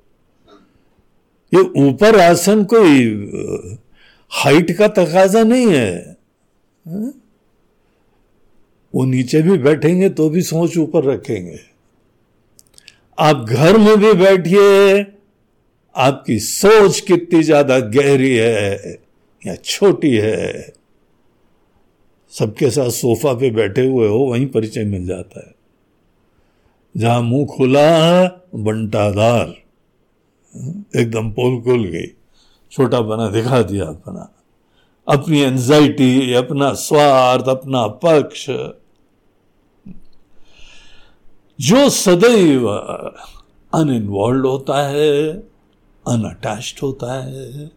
[1.51, 3.05] ये ऊपर आसन कोई
[4.31, 6.17] हाइट का तकाजा नहीं है,
[6.85, 7.11] है?
[8.93, 11.59] वो नीचे भी बैठेंगे तो भी सोच ऊपर रखेंगे।
[13.17, 15.05] आप घर में भी बैठिए,
[15.95, 18.97] आपकी सोच कितनी ज़्यादा गहरी है
[19.43, 20.73] या छोटी है।
[22.33, 25.53] सबके साथ सोफा पे बैठे हुए हो, वहीं परिचय मिल जाता है।
[26.95, 28.23] जहाँ मुँह खुला
[28.55, 29.55] बंटादार।
[30.99, 32.07] एकदम पोल खुल गई।
[32.71, 34.29] छोटा बना दिखा दिया अपना।
[35.09, 38.49] अपनी एंजाइटी अपना स्वार्थ, अपना पक्ष।
[41.59, 42.67] जो सदैव
[43.73, 45.29] अनइन्वॉल्व होता है
[46.07, 47.71] अनअटैच्ड होता है,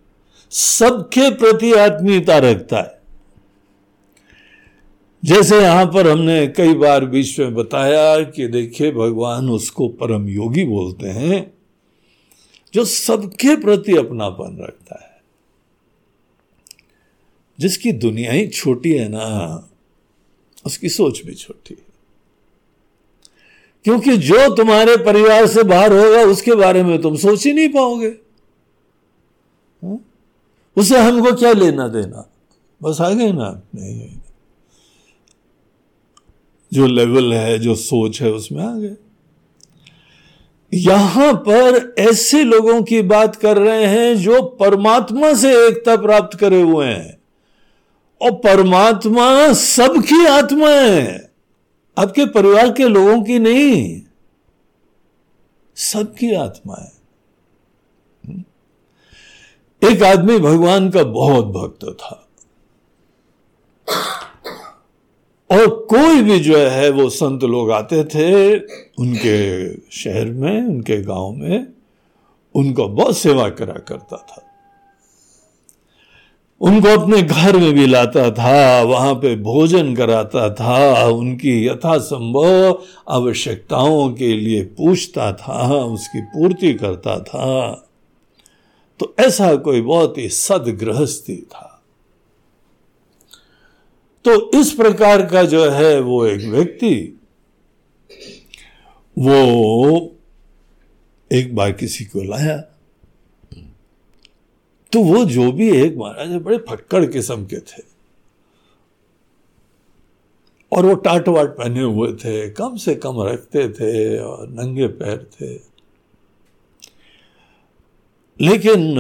[0.51, 3.01] सबके प्रति आत्मीयता रखता है।
[5.25, 10.65] जैसे यहाँ पर हमने कई बार बीच में बताया कि देखिए, भगवान उसको परम योगी
[10.65, 11.53] बोलते हैं,
[12.75, 15.12] जो सबके प्रति अपनापन रखता है।
[17.63, 19.25] जिसकी दुनिया ही छोटी है ना,
[20.67, 21.93] उसकी सोच भी छोटी है।
[23.85, 28.09] क्योंकि जो तुम्हारे परिवार से बाहर होगा, उसके बारे में तुम सोच ही नहीं पाओगे।
[29.85, 30.05] हाँ?
[30.77, 32.31] उसे हमको क्या लेना देना?
[32.83, 33.63] बस आ गए ना?
[33.75, 34.19] नहीं
[36.73, 38.97] जो लेवल है, जो सोच है, उसमें आ गए।
[40.75, 46.63] यहाँ पर ऐसे लोगों की बात कर रहे हैं जो परमात्मा से एकता प्राप्त करे
[46.63, 47.22] हुए हैं।
[48.23, 51.33] और परमात्मा सबकी आत्मा है।
[51.99, 54.03] आपके परिवार के लोगों की नहीं,
[55.77, 56.93] सबकी आत्मा है।
[59.83, 62.29] एक आदमी भगवान का बहुत भक्त था।
[65.51, 68.59] और कोई भी जो है, वो संत लोग आते थे
[68.99, 71.73] उनके शहर में, उनके गाँव में,
[72.55, 74.42] उनको बहुत सेवा करा करता था।
[76.63, 84.13] उनको अपने घर में भी लाता था, वहाँ पे भोजन कराता था, उनकी यथासंभव आवश्यकताओं
[84.13, 87.71] के लिए पूछता था, उसकी पूर्ति करता था।
[89.01, 91.69] तो ऐसा कोई बहुत ही सदगृहस्थी था।
[94.25, 97.19] तो इस प्रकार का जो है वो एक व्यक्ति,
[99.19, 100.15] वो
[101.33, 102.57] एक बार किसी को लाया
[104.93, 107.83] तो वो जो भी एक महाराज बड़े फक्कड़ किस्म के थे।
[110.73, 115.27] और वो टाट वाट पहने हुए थे, कम से कम रखते थे और नंगे पैर
[115.35, 115.53] थे।
[118.41, 118.95] लेकिन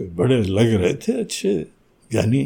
[0.00, 1.54] बड़े लग रहे थे अच्छे,
[2.10, 2.44] ज्ञानी।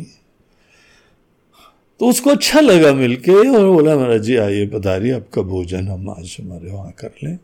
[2.01, 6.37] तो उसको अच्छा लगा मिलके और बोला, महाराज जी, आइए पधारिए, आपका भोजन हम आज
[6.41, 7.39] हमारे वहाँ कर लें।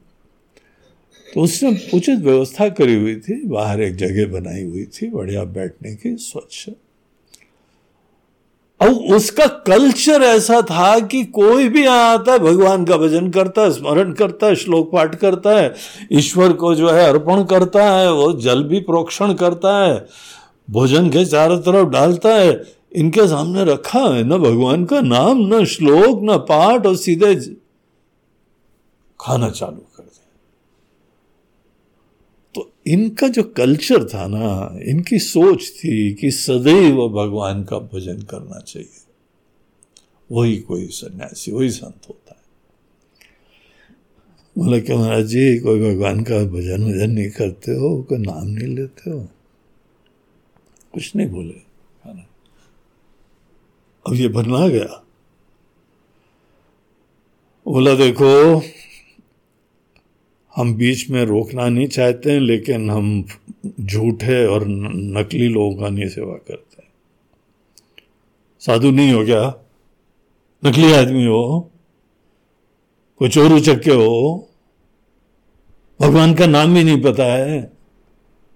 [1.35, 5.95] तो उसने उचित व्यवस्था करी हुई थी, बाहर एक जगह बनाई हुई थी, बढ़िया बैठने
[5.95, 6.69] की, स्वच्छ।
[8.81, 13.71] अब उसका कल्चर ऐसा था कि कोई भी आता है, भगवान का भजन करता है,
[13.71, 15.75] स्मरण करता है, श्लोक पाठ करता है,
[16.13, 20.07] ईश्वर को जो है अर्पण करता है, वो जल भी प्रोक्षण करता है,
[20.71, 22.63] भोजन के चारों तरफ़ डालता है,
[22.97, 27.35] इनके सामने रखा है, ना भगवान का नाम, ना श्लोक, ना पाठ, और सीधे
[29.21, 30.26] खाना चालू कर दिया।
[32.57, 38.61] तो इनका जो कल्चर था ना, इनकी सोच थी कि सदैव भगवान का भजन करना
[38.61, 38.89] चाहिए।
[40.33, 42.47] वही कोई सन्यासी, वही संत होता है।
[44.59, 48.77] बोले कि महाराज जी, कोई भगवान का भजन भजन नहीं करते हो, कोई नाम नहीं
[48.77, 49.29] लेते हो।
[50.93, 51.67] कुछ नहीं बोले।
[54.07, 55.05] अब ये बनना गया।
[57.69, 58.61] बोला, देखो
[60.57, 63.25] हम बीच में रोकना नहीं चाहते हैं, लेकिन हम
[63.81, 66.89] झूठे और नकली लोगों का नहीं सेवा करते हैं।
[68.61, 69.55] साधु नहीं हो क्या?
[70.67, 71.71] नकली आदमी हो?
[73.19, 74.49] कोई चोरू चक्के हो?
[76.01, 77.73] भगवान का नाम भी नहीं पता है।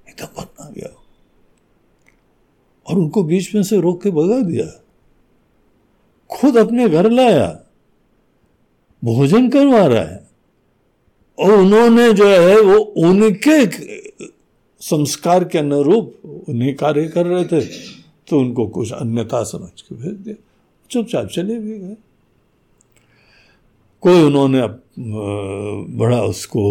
[0.08, 1.04] एकदम बनना गया।
[2.86, 4.84] और उनको बीच में से रोक के भगा दिया।
[6.30, 7.64] खुद अपने घर लाया।
[9.04, 10.29] भोजन करवा रहा है।
[11.40, 13.64] और उन्होंने जो है वो उनके
[14.80, 17.60] संस्कार के अनुरूप उन्हें कार्य कर रहे थे
[18.28, 20.36] तो उनको कुछ अन्यथा समझ के भेज दिया।
[20.90, 21.96] चुपचाप चले भी गए।
[24.02, 24.62] कोई उन्होंने
[25.98, 26.62] बड़ा उसको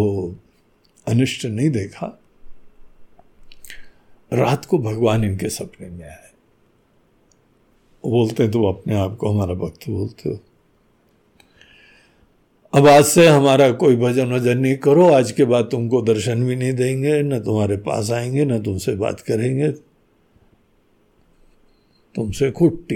[1.07, 2.07] अनिष्ट नहीं देखा।
[4.33, 6.29] रात को भगवान इनके सपने में आए।
[8.03, 10.39] बोलते तो अपने आप को हमारा भक्त बोलते हो।
[12.73, 16.55] अब आज से हमारा कोई भजन वज़न नहीं करो, आज के बाद तुमको दर्शन भी
[16.55, 19.71] नहीं देंगे, न तुम्हारे पास आएँगे, न तुमसे बात करेंगे।
[22.15, 22.95] तुमसे खुट्टी।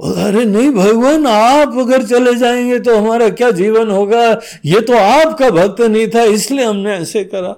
[0.00, 4.40] अरे नहीं भगवान, आप अगर चले जाएँगे तो हमारा क्या जीवन होगा?
[4.64, 7.52] ये तो आपका भक्त नहीं था, इसलिए हमने ऐसे करा।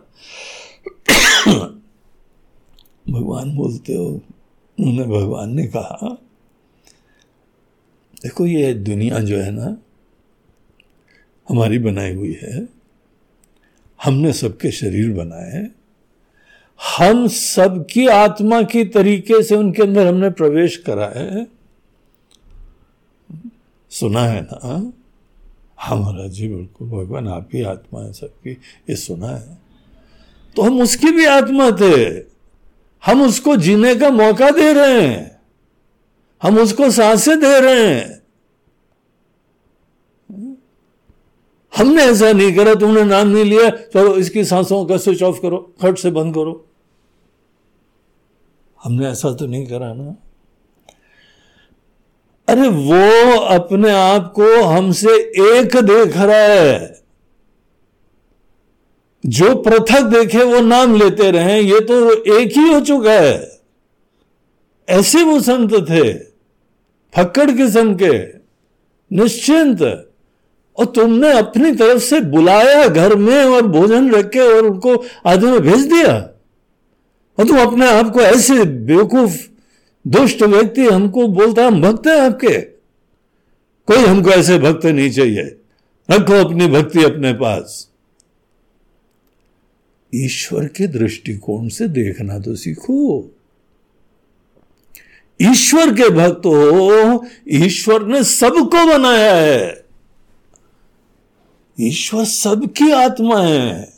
[3.10, 4.04] भगवान बोलते हो,
[4.78, 6.16] उन्होंने भगवान ने कहा,
[8.22, 9.76] देखो ये दुनिया जो है ना
[11.48, 12.68] हमारी बनाई हुई है।
[14.04, 15.68] हमने सबके शरीर बनाए।
[16.98, 21.46] हम सबकी आत्मा की तरीके से उनके अंदर हमने प्रवेश करा है।
[23.90, 24.92] सुना है ना?
[25.82, 28.50] हमारा जी, बिल्कुल। भगवान आप ही आत्मा है सबकी,
[28.90, 29.58] ये सुना है।
[30.56, 32.10] तो हम उसकी भी आत्मा थे।
[33.06, 35.40] हम उसको जीने का मौका दे रहे हैं।
[36.42, 38.13] हम उसको साँसें दे रहे हैं।
[41.76, 45.74] हमने ऐसा नहीं करा, तुमने नाम नहीं लिया, चलो इसकी सांसों का स्विच ऑफ़ करो,
[45.82, 46.66] खट से बंद करो।
[48.84, 50.16] हमने ऐसा तो नहीं करा ना।
[52.48, 55.08] अरे वो अपने आप को हमसे
[55.52, 57.02] एक देख रहा है।
[59.26, 63.60] जो पृथक देखे वो नाम लेते रहे, ये तो एक ही हो चुका है।
[64.88, 66.12] ऐसे वो संत थे,
[67.16, 68.38] फक्कड़ किस्म के,
[69.16, 70.10] निश्चिंत।
[70.78, 75.60] और तुमने अपनी तरफ़ से बुलाया घर में और भोजन रख और उनको आदमी में
[75.60, 76.16] भेज दिया।
[77.38, 79.48] और तुम अपने आप को ऐसे बेवकूफ़
[80.06, 82.60] दुष्ट व्यक्ति हमको बोलता, हम भक्त हैं आपके।
[83.86, 85.42] कोई हमको ऐसे भक्त नहीं चाहिए।
[86.10, 87.90] रखो अपनी भक्ति अपने पास।
[90.14, 93.30] ईश्वर के दृष्टिकोण से देखना तो सीखो।
[95.42, 99.83] ईश्वर के भक्त हो, ईश्वर ने सबको बनाया है।
[101.80, 103.94] ईश्वर सबकी आत्मा है।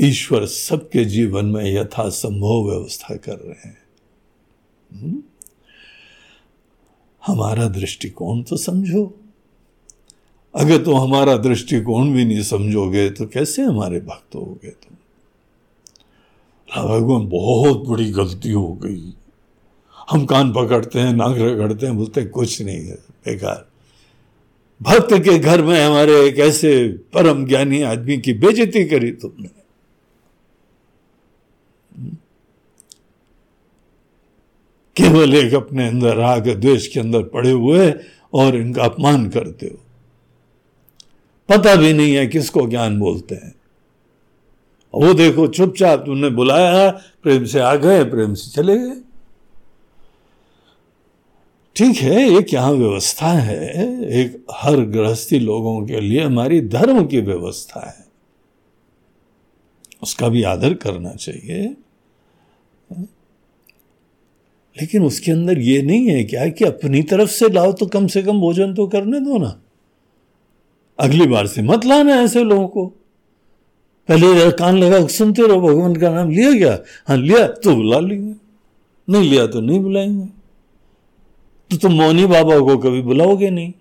[0.00, 3.78] ईश्वर सबके जीवन में यथासंभव व्यवस्था कर रहे हैं।
[4.92, 5.22] हम्म?
[7.26, 9.20] हमारा दृष्टिकोण तो समझो।
[10.54, 14.96] अगर तुम हमारा दृष्टिकोण भी नहीं समझोगे तो कैसे हमारे भक्त होगे तुम?
[16.84, 19.12] भगवान, बहुत बड़ी गलती हो गई।
[20.10, 23.69] हम कान पकड़ते हैं, नाक रगड़ते हैं, बोलते हैं, कुछ नहीं है, बेकार।
[24.82, 29.48] भक्त के घर में हमारे एक ऐसे परम ज्ञानी आदमी की बेजती करी तुमने।
[34.96, 37.94] केवल एक अपने अंदर राग द्वेष के अंदर पड़े हुए
[38.34, 39.78] और इनका अपमान करते हो।
[41.48, 43.54] पता भी नहीं है किसको ज्ञान बोलते हैं।
[44.94, 46.90] वो देखो, चुपचाप तुमने बुलाया,
[47.22, 49.09] प्रेम से आ गए, प्रेम से चले गए।
[51.80, 53.82] ठीक है, एक यहाँ व्यवस्था है,
[54.20, 58.06] एक हर गृहस्थी लोगों के लिए हमारी धर्म की व्यवस्था है।
[60.02, 61.76] उसका भी आदर करना चाहिए।
[64.80, 68.22] लेकिन उसके अंदर ये नहीं है क्या कि अपनी तरफ़ से लाओ तो कम से
[68.22, 69.62] कम भोजन तो करने दो ना।
[71.00, 72.86] अगली बार से मत लाना ऐसे लोगों को।
[74.08, 76.78] पहले कान लगा, सुनते रहो, भगवान का नाम लिया गया।
[77.08, 78.34] हाँ लिया तो बुला लेंगे।
[79.12, 80.39] नहीं लिया तो नहीं बुलाएँगे।
[81.70, 83.72] तो तुम मौनी बाबा को कभी बुलाओगे नहीं,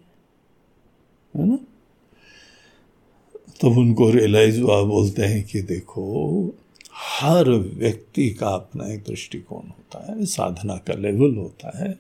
[1.36, 1.56] है ना?
[3.62, 6.04] तब उनको रियलाइज़ हुआ, बोलते हैं कि देखो,
[6.94, 12.00] हर व्यक्ति का अपना एक दृष्टिकोण होता है, साधना का लेवल होता है।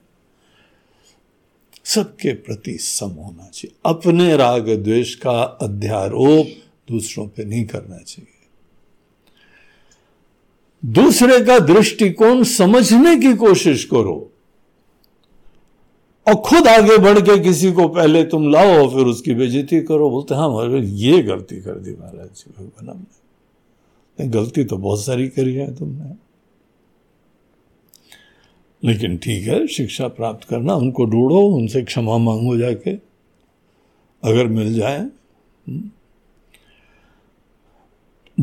[1.85, 6.47] सबके प्रति सम होना चाहिए। अपने राग द्वेष का अध्यारोप
[6.91, 8.47] दूसरों पे नहीं करना चाहिए।
[10.85, 14.33] दूसरे का दृष्टिकोण समझने की कोशिश करो।
[16.29, 20.09] और खुद आगे बढ़ के किसी को पहले तुम लाओ और फिर उसकी बेजती करो।
[20.09, 25.55] बोलते हाँ ये गलती कर दी महाराज जी, भगवान हमने। गलती तो बहुत सारी करी
[25.55, 26.29] है तुमने।
[28.83, 32.91] लेकिन ठीक है, शिक्षा प्राप्त करना, उनको ढूंढो, उनसे क्षमा मांगो जाके।
[34.23, 35.91] अगर मिल जाए हम्म।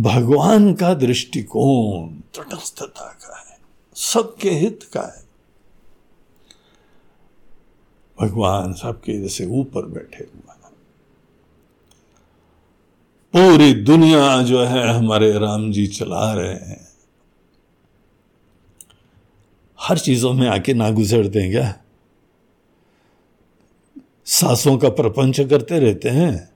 [0.03, 3.59] भगवान का दृष्टिकोण तटस्थता का है,
[3.95, 5.26] सबके हित का है।
[8.21, 10.47] भगवान सबके जैसे ऊपर बैठे हुए हैं।
[13.33, 16.89] पूरी दुनिया जो है हमारे राम जी चला रहे हैं।
[19.81, 20.91] हर चीज़ों में आके ना
[21.43, 21.81] हैं क्या?
[24.25, 26.51] सासों का प्रपंच करते रहते हैं।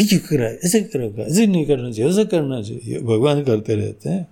[0.00, 4.28] ये करा ऐसे करेगा ऐसे नहीं करना चाहिए, ऐसे करना चाहिए। भगवान करते रहते हैं।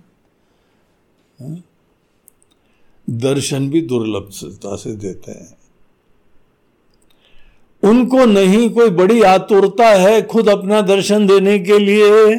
[1.39, 1.63] हाँ?
[3.09, 5.57] दर्शन भी दुर्लभता से देते हैं।
[7.85, 12.35] उनको नहीं कोई बड़ी आतुरता है खुद अपना दर्शन देने के लिए,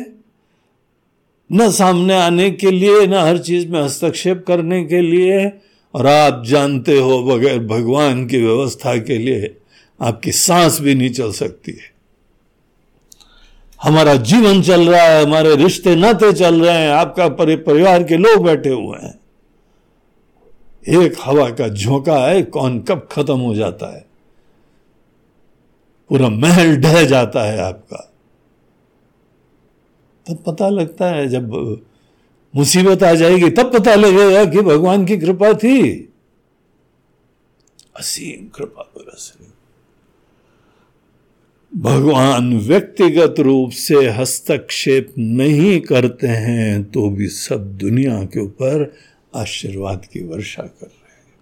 [1.52, 5.52] न सामने आने के लिए, न हर चीज़ में हस्तक्षेप करने के लिए।
[5.94, 9.56] और आप जानते हो बगैर भगवान की व्यवस्था के लिए
[10.00, 11.96] आपकी सांस भी नहीं चल सकती है।
[13.82, 18.44] हमारा जीवन चल रहा है, हमारे रिश्ते नाते चल रहे हैं, आपका परिवार के लोग
[18.44, 19.20] बैठे हुए हैं।
[21.04, 24.06] एक हवा का झोंका है, कौन कब खत्म हो जाता है?
[26.08, 28.12] पूरा महल ढह जाता है आपका।
[30.28, 31.52] तब पता लगता है, जब
[32.54, 36.08] मुसीबत आ जाएगी, तब पता लगेगा कि भगवान की कृपा थी।
[37.96, 39.52] असीम कृपा बरस रही
[41.80, 48.94] भगवान व्यक्तिगत रूप से हस्तक्षेप नहीं करते हैं तो भी सब दुनिया के ऊपर
[49.34, 51.34] आशीर्वाद की वर्षा कर रहे हैं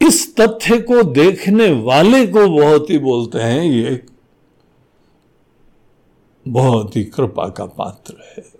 [0.00, 4.02] इस तथ्य को देखने वाले को बहुत ही बोलते हैं, ये
[6.48, 8.56] बहुत ही कृपा का पात्र है।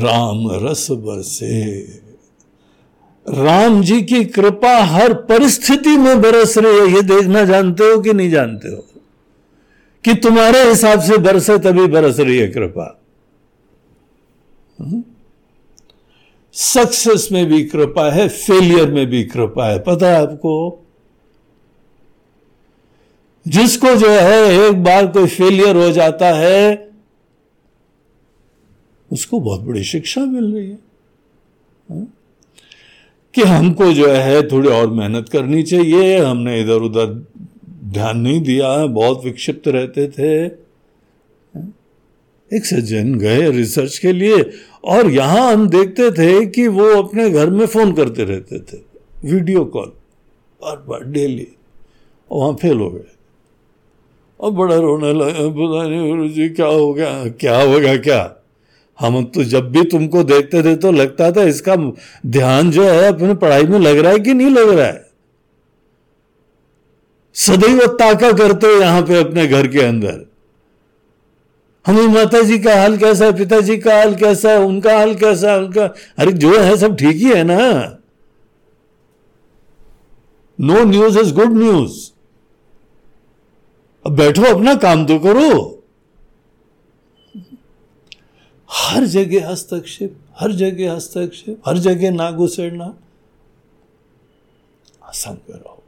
[0.00, 1.82] राम रस बरसे।
[3.28, 8.12] राम जी की कृपा हर परिस्थिति में बरस रही है, ये देखना जानते हो कि
[8.12, 8.86] नहीं जानते हो?
[10.04, 13.00] कि तुम्हारे हिसाब से बरसे तभी बरस रही है कृपा।
[16.56, 20.86] सक्सेस में भी कृपा है फेलियर में भी कृपा है। पता है आपको?
[23.48, 26.90] जिसको जो है, एक बार कोई फेलियर हो जाता है,
[29.12, 30.78] उसको बहुत बड़ी शिक्षा मिल रही है।
[31.90, 32.06] हा?
[33.34, 37.26] कि हमको जो है, थोड़ी और मेहनत करनी चाहिए। हमने इधर उधर
[37.84, 40.64] ध्यान नहीं दिया, बहुत विक्षिप्त रहते थे।
[42.56, 44.50] एक सज्जन गए रिसर्च के लिए
[44.84, 48.78] और यहाँ हम देखते थे कि वो अपने घर में फ़ोन करते रहते थे,
[49.24, 49.92] वीडियो कॉल,
[50.60, 51.46] बार बार, डेली,
[52.30, 53.12] और वहाँ फेल हो गए।
[54.40, 57.28] और बड़ा रोने लगा, पता नहीं गुरु जी, क्या हो गया?
[57.30, 58.34] क्या होगा क्या?
[58.98, 61.76] हम तो जब भी तुमको देखते थे तो लगता था इसका
[62.26, 65.02] ध्यान जो है अपने पढ़ाई में लग रहा है कि नहीं लग रहा है।
[67.36, 70.24] सदैव ताका करते यहाँ पे अपने घर के अंदर।
[71.86, 75.50] हमें माता जी का हाल कैसा है, पिताजी का हाल कैसा है, उनका हाल कैसा
[75.52, 75.84] है, उनका
[76.18, 77.58] अरे जो है, सब ठीक ही है ना?
[80.58, 82.10] No news is good news
[84.06, 85.70] अब बैठो, अपना काम तो करो।
[88.70, 92.94] हर जगह हस्तक्षेप, हर जगह हस्तक्षेप, हर जगह ना घुसेड़ना
[95.08, 95.83] असंग रहो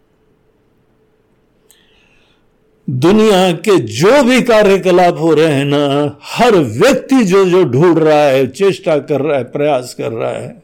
[2.91, 8.23] दुनिया के जो भी कार्यकलाप हो रहे हैं ना, हर व्यक्ति जो जो ढूंढ रहा
[8.23, 10.63] है, चेष्टा कर रहा है, प्रयास कर रहा है,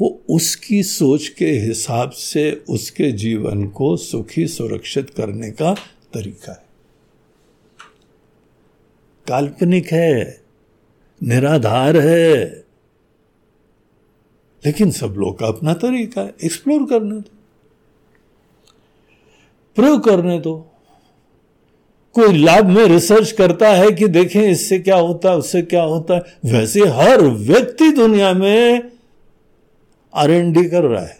[0.00, 5.74] वो उसकी सोच के हिसाब से उसके जीवन को सुखी सुरक्षित करने का
[6.14, 6.64] तरीका है।
[9.28, 10.42] काल्पनिक है,
[11.22, 12.44] निराधार है,
[14.66, 17.35] लेकिन सब लोग का अपना तरीका है एक्सप्लोर करने दो
[19.76, 20.72] प्रयोग करने दो
[22.14, 26.14] कोई लैब में रिसर्च करता है कि देखें इससे क्या होता है, उससे क्या होता
[26.14, 26.22] है।
[26.52, 28.90] वैसे हर व्यक्ति दुनिया में
[30.14, 31.18] आर डी कर रहा है।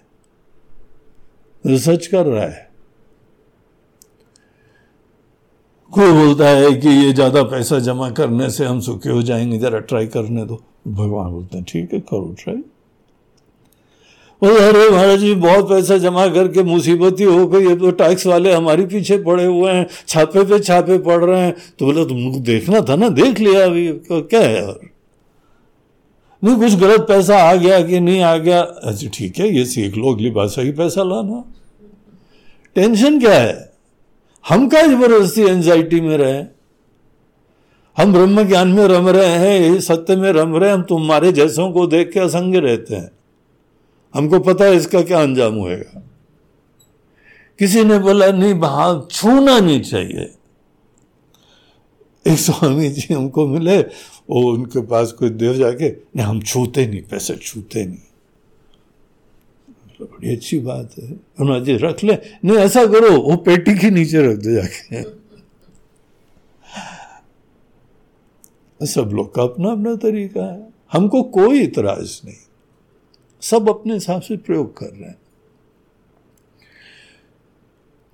[1.67, 2.71] रिसर्च कर रहा है।
[5.93, 9.79] कोई बोलता है कि ये ज़्यादा पैसा जमा करने से हम सुखी हो जाएँगे, जरा
[9.79, 12.63] ट्राई करने दो। भगवान बोलते हैं, ठीक है, करो ट्राई
[14.43, 18.53] अरे महाराज जी, बहुत पैसा जमा करके मुसीबत ही हो गई है तो टैक्स वाले
[18.53, 22.81] हमारे पीछे पड़े हुए हैं, छापे पे छापे पड़ रहे हैं। तो बोले तुमको देखना
[22.81, 24.79] था ना, देख लिया अभी, क्या है यार?
[26.43, 28.61] नहीं, कुछ गलत पैसा आ गया कि नहीं आ गया?
[28.61, 31.45] अच्छा ठीक है, ये सीख लो, अगली बार सही पैसा लाना।
[32.75, 33.73] टेंशन क्या है?
[34.45, 36.43] हम क्या ज़बरदस्ती एंजाइटी में रहे?
[37.97, 41.73] हम ब्रह्म ज्ञान में रम रहे हैं सत्य में रम रहे हैं, हम तुम्हारे जैसों
[41.73, 43.16] को देख के असंग रहते हैं।
[44.17, 46.03] हमको पता है इसका क्या अंजाम होएगा।
[47.59, 50.35] किसी ने बोला, नहीं भाग छूना नहीं चाहिए।
[52.27, 53.79] एक स्वामी जी हमको मिले,
[54.31, 57.99] वो उनके पास कोई देव जाके, नहीं, हम छूते नहीं, पैसे छूते नहीं।
[59.71, 63.91] मतलब बड़ी अच्छी बात है। उन्होंने जी, रख ले। नहीं, ऐसा करो, वो पेटी के
[63.91, 65.17] नीचे रख दो जाके।
[68.87, 72.37] सब लोग का अपना अपना तरीका है। हमको कोई इतराज नहीं।
[73.51, 75.19] सब अपने हिसाब से प्रयोग कर रहे हैं।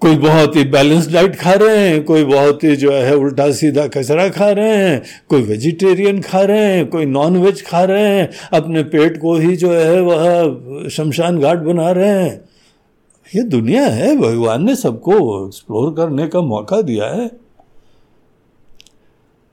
[0.01, 3.87] कोई बहुत ही बैलेंस डाइट खा रहे हैं, कोई बहुत ही जो है उल्टा सीधा
[3.87, 8.31] कचरा खा रहे हैं, कोई वेजिटेरियन खा रहे हैं, कोई नॉन वेज खा रहे हैं,
[8.53, 12.49] अपने पेट को ही जो है वह शमशान घाट बना रहे हैं।
[13.37, 17.29] ये दुनिया है, भगवान ने सबको एक्सप्लोर करने का मौका दिया है।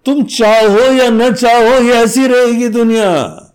[0.06, 3.46] तुम चाहो या न चाहो, ये ऐसी रहेगी दुनिया।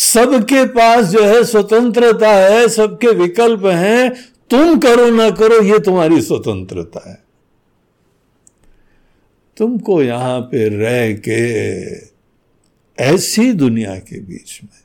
[0.00, 4.10] सबके पास जो है स्वतंत्रता है, सबके विकल्प हैं।
[4.50, 7.18] तुम करो ना करो, ये तुम्हारी स्वतंत्रता है।
[9.56, 11.40] तुमको यहाँ पे रह के
[12.98, 14.78] ऐसी दुनिया के बीच में,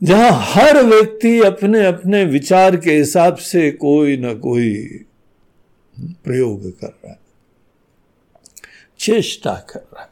[0.00, 4.72] जहाँ हर व्यक्ति अपने अपने विचार के हिसाब से कोई ना कोई
[5.96, 7.18] प्रयोग कर रहा है,
[9.00, 10.10] चेष्टा कर रहा है।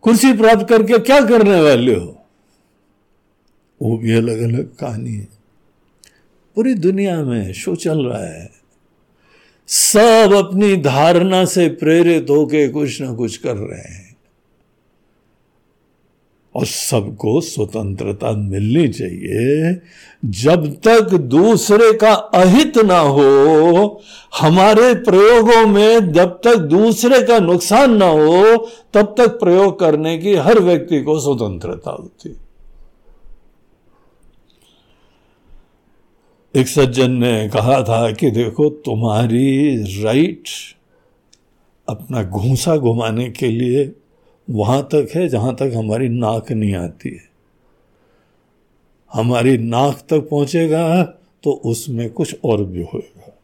[0.02, 2.26] कुर्सी प्राप्त करके क्या करने वाले हो?
[3.82, 5.35] वो भी अलग अलग कहानी है।
[6.56, 8.50] पूरी दुनिया में शो चल रहा है।
[9.66, 14.16] सब अपनी धारणा से प्रेरित होके कुछ ना कुछ कर रहे हैं।
[16.54, 19.80] और सबको स्वतंत्रता मिलनी चाहिए।
[20.24, 24.02] जब तक दूसरे का अहित ना हो,
[24.40, 30.34] हमारे प्रयोगों में जब तक दूसरे का नुकसान ना हो, तब तक प्रयोग करने की
[30.34, 32.45] हर व्यक्ति को स्वतंत्रता होती है।
[36.56, 40.48] एक सज्जन ने कहा था कि देखो, तुम्हारी राइट
[41.88, 43.92] अपना घूसा घुमाने के लिए
[44.50, 47.28] वहाँ तक है, जहाँ तक हमारी नाक नहीं आती है।
[49.12, 51.04] हमारी नाक तक पहुंचेगा
[51.42, 53.38] तो उसमें कुछ और भी होएगा।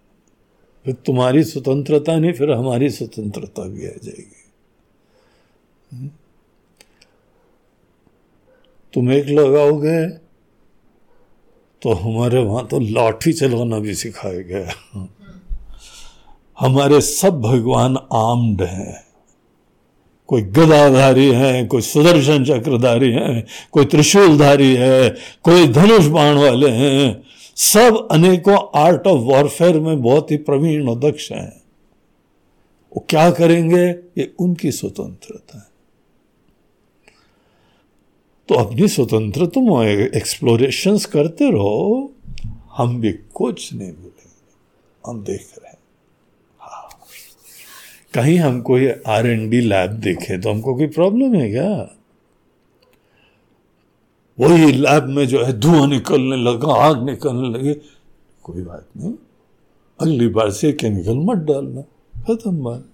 [0.84, 4.50] फिर तुम्हारी स्वतंत्रता नहीं, फिर हमारी स्वतंत्रता भी आ जाएगी।
[5.92, 6.10] हम्म?
[8.92, 10.21] तुम एक लगाओगे
[11.83, 15.09] तो हमारे वहाँ तो लाठी चलाना भी सिखाया गया।
[16.61, 19.05] हमारे सब भगवान आम्ड हैं।
[20.26, 25.11] कोई गदाधारी हैं, कोई सुदर्शन चक्रधारी है, कोई त्रिशूलधारी है,
[25.43, 27.22] कोई धनुष बाण वाले हैं।
[27.57, 31.62] सब अनेकों आर्ट ऑफ़ वॉरफेयर में बहुत ही प्रवीण और दक्ष हैं।
[32.97, 33.87] वो क्या करेंगे?
[33.91, 35.71] ये उनकी स्वतंत्रता है।
[38.53, 42.12] तो अपनी स्वतंत्र तुम एक्सप्लोरेशन करते रहो।
[42.76, 44.53] हम भी कुछ नहीं बोलेंगे
[45.07, 45.78] हम देख रहे हैं।
[46.61, 46.88] हाँ।
[48.14, 51.96] कहीं हम कोई आर एन डी लैब देखे तो हमको कोई प्रॉब्लम है क्या?
[54.38, 57.74] वही लैब में जो है धुआँ निकलने लगा, आग निकलने लगी।
[58.42, 59.14] कोई बात नहीं।
[60.00, 61.82] अगली बार से केमिकल मत डालना।
[62.22, 62.88] खत्म बात।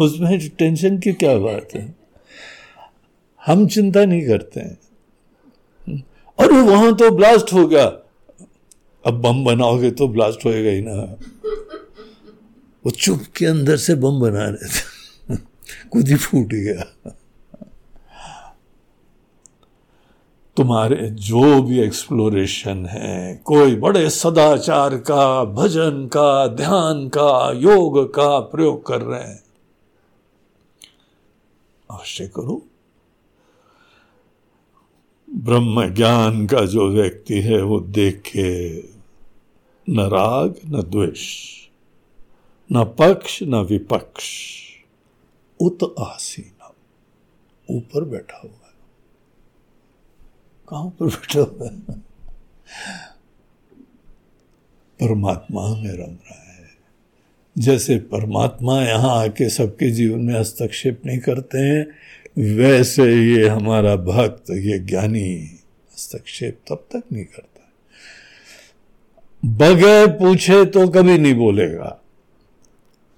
[0.00, 1.97] उसमें टेंशन की क्या बात है?
[3.48, 4.78] हम चिंता नहीं करते हैं।
[6.38, 7.84] अरे वहाँ तो ब्लास्ट हो गया।
[9.06, 11.16] अब बम बनाओगे तो ब्लास्ट होएगा ही ना।
[12.86, 14.98] वो चुप के अंदर से बम बना रहे थे।
[15.92, 17.10] खुद ही फूट गया।
[20.56, 28.40] तुम्हारे जो भी एक्सप्लोरेशन है, कोई बड़े सदाचार का, भजन का, ध्यान का, योग का
[28.40, 29.42] प्रयोग कर रहे हैं।
[31.90, 32.62] अवश्य करो।
[35.34, 38.78] ब्रह्म ज्ञान का जो व्यक्ति है, वो देखे।
[39.88, 41.44] न राग, न द्वेष,
[42.72, 44.30] न पक्ष, न विपक्ष।
[45.60, 46.72] उत आसीन
[47.70, 48.74] ऊपर बैठा हुआ है।
[50.68, 51.80] कहाँ पर बैठा हुआ है?
[55.00, 56.70] परमात्मा में रम रहा है।
[57.58, 61.86] जैसे परमात्मा यहाँ आके सबके जीवन में हस्तक्षेप नहीं करते हैं
[62.38, 65.34] वैसे ये हमारा भक्त, ये ज्ञानी
[65.92, 67.72] हस्तक्षेप तब तक नहीं करता।
[69.44, 72.00] बगैर पूछे तो कभी नहीं बोलेगा।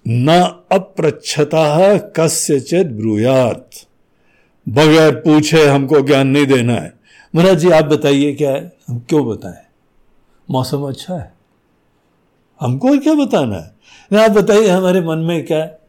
[0.08, 0.28] न
[0.72, 3.70] अप्रच्छता कस्य चेत ब्रूयात।
[4.68, 6.94] बगैर पूछे हमको ज्ञान नहीं देना है।
[7.34, 8.72] महाराज जी, आप बताइए क्या है?
[8.88, 9.64] हम क्यों बताएँ?
[10.50, 11.34] मौसम अच्छा है।
[12.60, 14.24] हमको क्या बताना है?
[14.24, 15.79] आप बताइए, हमारे मन में क्या है?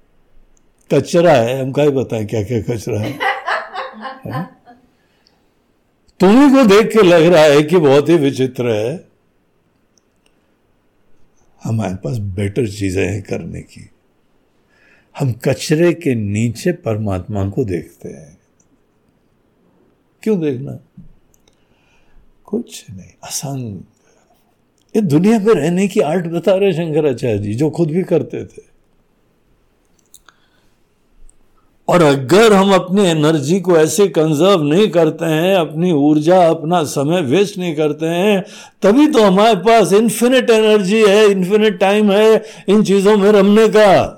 [0.94, 3.20] कचरा है हम क्या बताएँ क्या क्या कचरा है,
[4.26, 4.44] है?
[6.20, 9.08] तुम्हें को देख के लग रहा है कि बहुत ही विचित्र है।
[11.64, 13.89] हमारे पास बेटर चीज़ें हैं करने की।
[15.20, 18.38] हम कचरे के नीचे परमात्मा को देखते हैं।
[20.24, 20.80] क्यों देखना?
[22.46, 23.82] कुछ नहीं असंग।
[24.96, 28.71] ये दुनिया में रहने की आर्ट बता रहे शंकराचार्य जी जो खुद भी करते थे।
[31.92, 37.22] और अगर हम अपनी एनर्जी को ऐसे कंजर्व नहीं करते हैं, अपनी ऊर्जा, अपना समय
[37.22, 38.46] वेस्ट नहीं करते हैं,
[38.82, 44.18] तभी तो हमारे पास इन्फिनिट एनर्जी है इन्फिनिट टाइम है इन चीज़ों में रमने का।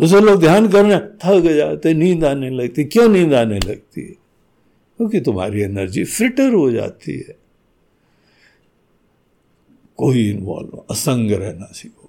[0.00, 4.00] जैसे लोग ध्यान करने, थक जाते, नींद आने लगती। क्यों नींद आने लगती?
[4.00, 4.22] है
[4.96, 7.36] क्योंकि तुम्हारी एनर्जी फिटर हो जाती है।
[9.96, 12.01] कोई इन्वॉल्व असंग रहना सीखो।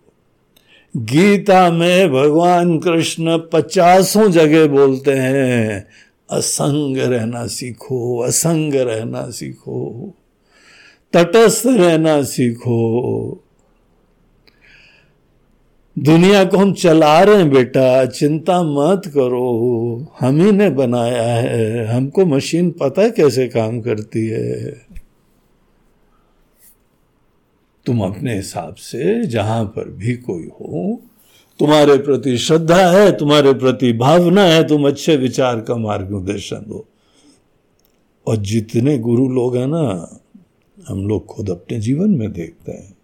[0.97, 5.87] गीता में भगवान कृष्ण पचासों जगह बोलते हैं,
[6.31, 10.13] असंग रहना सीखो, असंग रहना सीखो,
[11.13, 13.39] तटस्थ रहना सीखो।
[15.99, 21.85] दुनिया को हम चला रहे हैं बेटा, चिंता मत करो, हम ही ने बनाया है,
[21.85, 24.81] हमको मशीन पता कैसे काम करती है।
[27.85, 31.01] तुम अपने हिसाब से जहाँ पर भी कोई हो,
[31.59, 36.87] तुम्हारे प्रति श्रद्धा है, तुम्हारे प्रति भावना है, तुम अच्छे विचार का मार्गदर्शन दो
[38.27, 40.19] और जितने गुरु लोग हैं ना,
[40.87, 42.97] हम लोग खुद अपने जीवन में देखते हैं।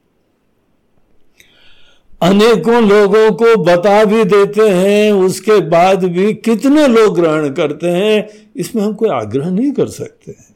[2.22, 8.30] अनेकों लोगों को बता भी देते हैं, उसके बाद भी कितने लोग ग्रहण करते हैं,
[8.56, 10.49] इसमें हम कोई आग्रह नहीं कर सकते। हैं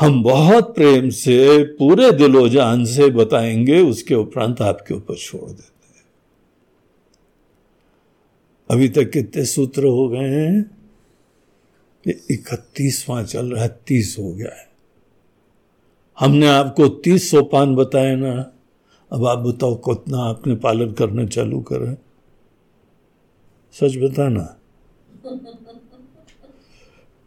[0.00, 5.62] हम बहुत प्रेम से, पूरे दिलो जान से बताएँगे, उसके उपरांत आपके ऊपर छोड़ देते
[5.62, 6.04] हैं।
[8.70, 10.78] अभी तक कितने सूत्र हो गए हैं
[12.06, 14.70] ये इकतीसवां चल रहा है, तीस हो गया है।
[16.18, 18.52] हमने आपको तीस सोपान बताए ना,
[19.12, 21.96] अब आप बताओ कितना आपने पालन करना चालू करें
[23.72, 24.58] सच बताना।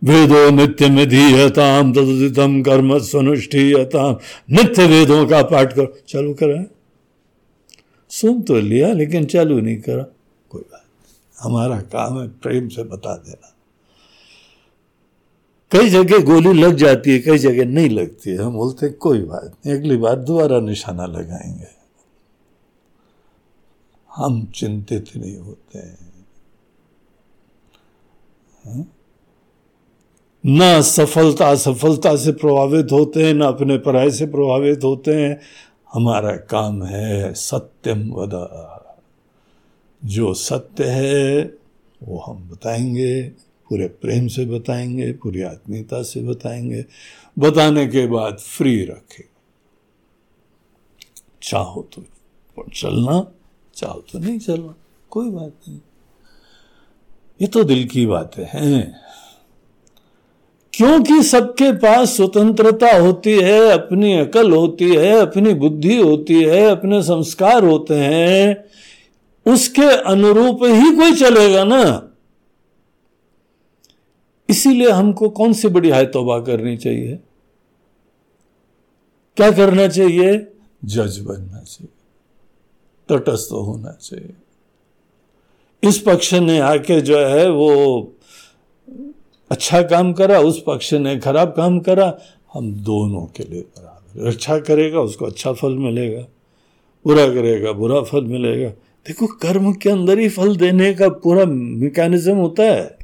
[0.05, 4.17] वेदो नित्य विधीयताम तदितम कर्म स्वनुष्ठीयताम
[4.51, 6.65] नित्य वेदों का पाठ करो। चालू करें।
[8.09, 10.03] सुन तो लिया, लेकिन चालू नहीं करा।
[10.49, 10.85] कोई बात
[11.39, 13.55] हमारा काम है प्रेम से बता देना।
[15.71, 19.55] कई जगह गोली लग जाती है, कई जगह नहीं लगती है। हम बोलते कोई बात
[19.65, 21.67] नहीं। अगली बार दोबारा निशाना लगाएँगे।
[24.15, 26.25] हम चिंतित नहीं होते हैं।
[28.65, 28.94] हाँ?
[30.45, 35.41] न सफलता सफलता से प्रभावित होते हैं, न अपने पराय से प्रभावित होते हैं।
[35.93, 38.81] हमारा काम है सत्यम वदा।
[40.05, 41.53] जो सत्य है,
[42.03, 43.23] वो हम बताएँगे,
[43.69, 46.85] पूरे प्रेम से बताएँगे, पूरी आत्मीयता से बताएँगे।
[47.39, 49.25] बताने के बाद फ्री रखे।
[51.43, 52.03] चाहो तो
[52.75, 53.31] चलना,
[53.75, 54.75] चाहो तो नहीं चलना,
[55.09, 55.79] कोई बात नहीं।
[57.41, 59.04] ये तो दिल की बातें हैं।
[60.77, 67.03] क्योंकि सबके पास स्वतंत्रता होती है अपनी अकल होती है अपनी बुद्धि होती है अपने
[67.03, 68.65] संस्कार होते हैं
[69.53, 72.11] उसके अनुरूप ही कोई चलेगा ना।
[74.49, 77.19] इसीलिए हमको कौन सी बड़ी हाय तोबा करनी चाहिए?
[79.37, 80.47] क्या करना चाहिए?
[80.85, 81.87] जज बनना चाहिए।
[83.09, 84.33] तटस्थ होना चाहिए।
[85.83, 88.14] इस पक्ष ने आके जो है वो
[89.51, 92.17] अच्छा काम करा, उस पक्ष ने खराब काम करा,
[92.53, 96.21] हम दोनों के लिए बराबर अच्छा करेगा, उसको अच्छा फल मिलेगा,
[97.05, 98.69] बुरा करेगा, बुरा फल मिलेगा।
[99.05, 102.97] देखो, कर्म के अंदर ही फल देने का पूरा मैकेनिज्म होता है।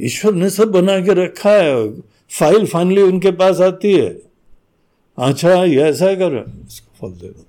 [0.00, 2.00] ईश्वर ने सब बना के रखा है
[2.30, 4.08] फ़ाइल फाइनली उनके पास आती है।
[5.18, 7.44] अच्छा ये ऐसा कर, इसको फल दे दो।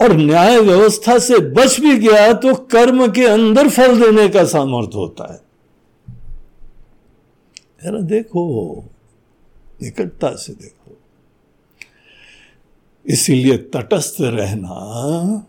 [0.00, 4.98] और न्याय व्यवस्था से बच भी गया तो कर्म के अंदर फल देने का सामर्थ्य
[4.98, 5.40] होता है।
[8.02, 8.42] देखो,
[9.82, 10.75] निकटता से देखो।
[13.06, 15.46] इसीलिए तटस्थ रहना।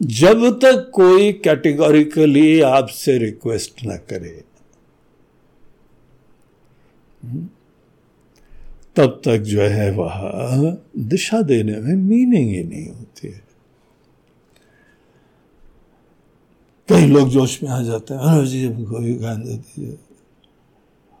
[0.00, 4.42] जब तक कोई कैटेगोरिकली आपसे रिक्वेस्ट ना करे,
[8.96, 13.42] तब तक जो है वह दिशा देने में मीनिंग ही नहीं होती है।
[16.88, 19.98] कई लोग जोश में आ जाते हैं, अरे जी हमको गान दे दीजिए,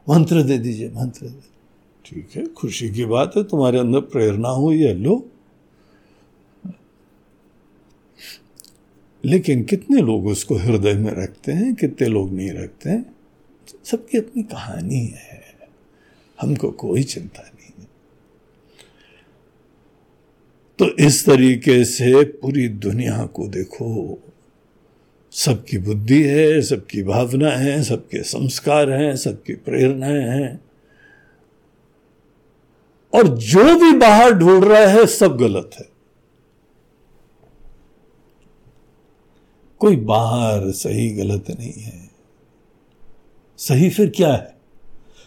[0.06, 1.40] मंत्र दे दीजिए, मंत्र दे
[2.10, 5.32] ठीक है, खुशी की बात है, तुम्हारे अंदर प्रेरणा हुई है, लो।
[9.24, 13.14] लेकिन कितने लोग उसको हृदय में रखते हैं, कितने लोग नहीं रखते हैं?
[13.84, 15.40] सबकी अपनी कहानी है।
[16.40, 17.88] हमको कोई चिंता नहीं है।
[20.78, 24.18] तो इस तरीके से पूरी दुनिया को देखो।
[25.32, 30.69] सबकी बुद्धि है, सबकी भावना है, सबके संस्कार हैं, सबकी प्रेरणाएँ हैं।
[33.14, 35.88] और जो भी बाहर ढूंढ रहा है, सब गलत है।
[39.78, 42.10] कोई बाहर सही गलत नहीं है।
[43.56, 44.56] सही फिर क्या है?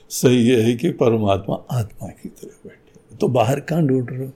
[0.09, 4.31] सही यह है कि परमात्मा आत्मा की तरह बैठे तो बाहर कहाँ ढूंढ रहे हो?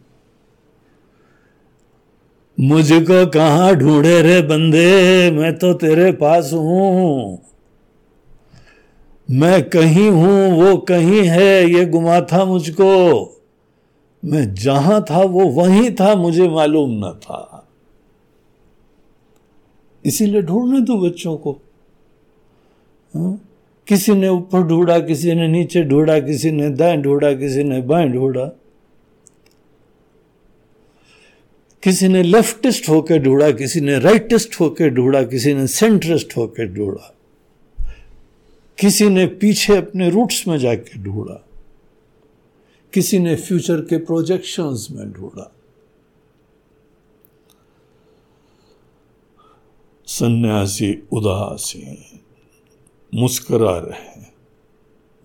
[2.60, 5.32] मुझको कहाँ ढूंढे रे बंदे?
[5.32, 7.42] मैं तो तेरे पास हूँ।
[9.32, 13.34] मैं कहीं हूँ, वो कहीं है, ये गुमा था मुझको।
[14.28, 17.68] मैं जहाँ था, वो वहीं था, मुझे मालूम न था।
[20.06, 21.52] इसीलिए ढूँढने दो बच्चों को।
[23.16, 23.40] हा?
[23.88, 28.10] किसी ने ऊपर ढूंढा, किसी ने नीचे ढूंढा, किसी ने दाएँ ढूंढा, किसी ने बाएँ
[28.10, 28.46] ढूंढा।
[31.84, 37.16] किसी ने लेफ्टिस्ट होकर ढूंढा, किसी ने राइटिस्ट होकर ढूंढा, किसी ने सेंट्रिस्ट होकर ढूंढा।
[38.80, 41.47] किसी ने पीछे अपने रूट्स में जाके ढूंढा।
[42.94, 45.54] किसी ने फ्यूचर के प्रोजेक्शंस में ढूंढा।
[50.06, 52.20] सन्यासी उदासी
[53.16, 54.34] मुस्करा रहे हैं।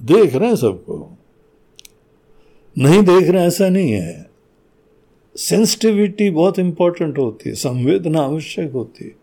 [0.02, 1.18] देख रहे हैं सबको?
[2.78, 4.30] नहीं देख रहे ऐसा नहीं है।
[5.36, 9.16] सेंसिटिविटी बहुत इंपॉर्टेंट होती है, संवेदना आवश्यक होती है,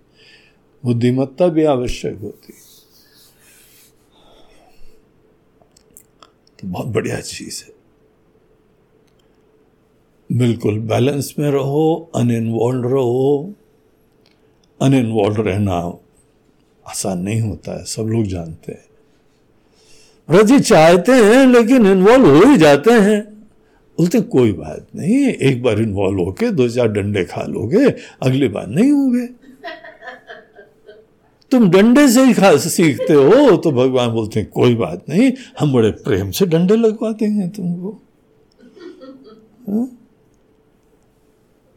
[0.85, 2.59] बुद्धिमत्ता भी आवश्यक होती है।
[6.59, 7.78] तो बहुत बढ़िया चीज़ है।
[10.29, 13.53] बिल्कुल बैलेंस में रहो अनइन्वॉल्व रहो।
[14.81, 15.73] अनइन्वॉल्व रहना
[16.85, 18.85] आसान नहीं होता है, सब लोग जानते हैं।
[20.29, 23.21] रज़ी चाहते हैं, लेकिन इन्वॉल्व हो ही जाते हैं।
[23.97, 27.85] बोलते, कोई बात नहीं, एक बार इन्वॉल्व होके, दो चार डंडे खा लोगे,
[28.23, 29.27] अगली बार नहीं होगे।
[31.51, 35.73] तुम डंडे से ही खा, सीखते हो तो भगवान बोलते हैं, कोई बात नहीं, हम
[35.73, 38.01] बड़े प्रेम से डंडे लगवा देंगे तुमको।
[39.69, 39.98] हाँ?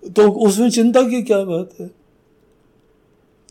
[0.03, 1.91] तो उसमें चिंता की क्या बात है?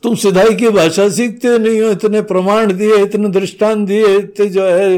[0.04, 4.64] तुम सिधाई की भाषा सीखते नहीं हो, इतने प्रमाण दिए, इतने दृष्टांत दिए, इतने जो
[4.64, 4.96] है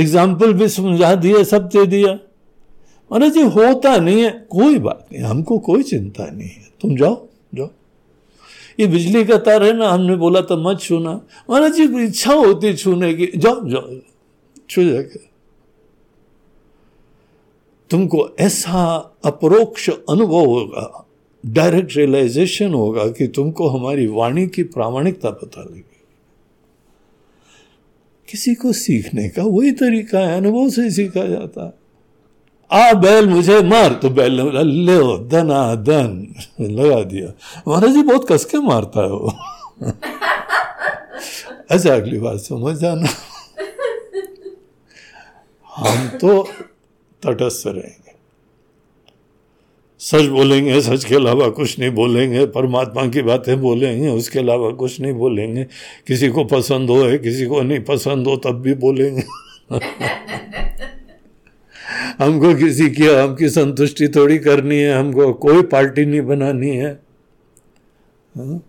[0.00, 2.12] एग्ज़ाम्पल भी समझा दिए, सब दे दिया।
[3.10, 7.26] महाराज जी, होता नहीं है, कोई बात नहीं, हमको कोई चिंता नहीं है। तुम जाओ
[7.54, 7.70] जाओ।
[8.80, 11.12] ये बिजली का तार है ना, हमने बोला तो मत छूना।
[11.50, 13.88] महाराज जी, इच्छा होती छूने की। जाओ जाओ,
[14.70, 15.18] छू जाके।
[17.90, 21.06] तुमको ऐसा अपरोक्ष अनुभव होगा
[21.46, 25.84] डायरेक्ट रियलाइजेशन होगा कि तुमको हमारी वाणी की प्रामाणिकता पता लगी।
[28.30, 31.72] किसी को सीखने का वही तरीका है, अनुभव से सीखा जाता है।
[32.70, 36.34] आ, बैल मुझे मार तो बैल ले धना धन।
[36.64, 37.32] लगा दिया।
[37.68, 39.32] महाराज जी, बहुत कसके मारता है वो।
[41.70, 43.06] अच्छा अगली बात समझ जाना।
[45.76, 46.48] हम तो
[47.22, 48.16] तटस्थ रहेंगे।
[49.98, 55.00] सच बोलेंगे, सच के अलावा कुछ नहीं बोलेंगे, परमात्मा की बातें बोलेंगे, उसके अलावा कुछ
[55.00, 55.64] नहीं बोलेंगे।
[56.06, 59.22] किसी को पसंद हो है, किसी को नहीं पसंद हो, तब भी बोलेंगे।
[62.18, 66.92] हमको किसी की, हमकी संतुष्टि थोड़ी करनी है, हमको कोई पार्टी नहीं बनानी है।
[68.36, 68.60] हा?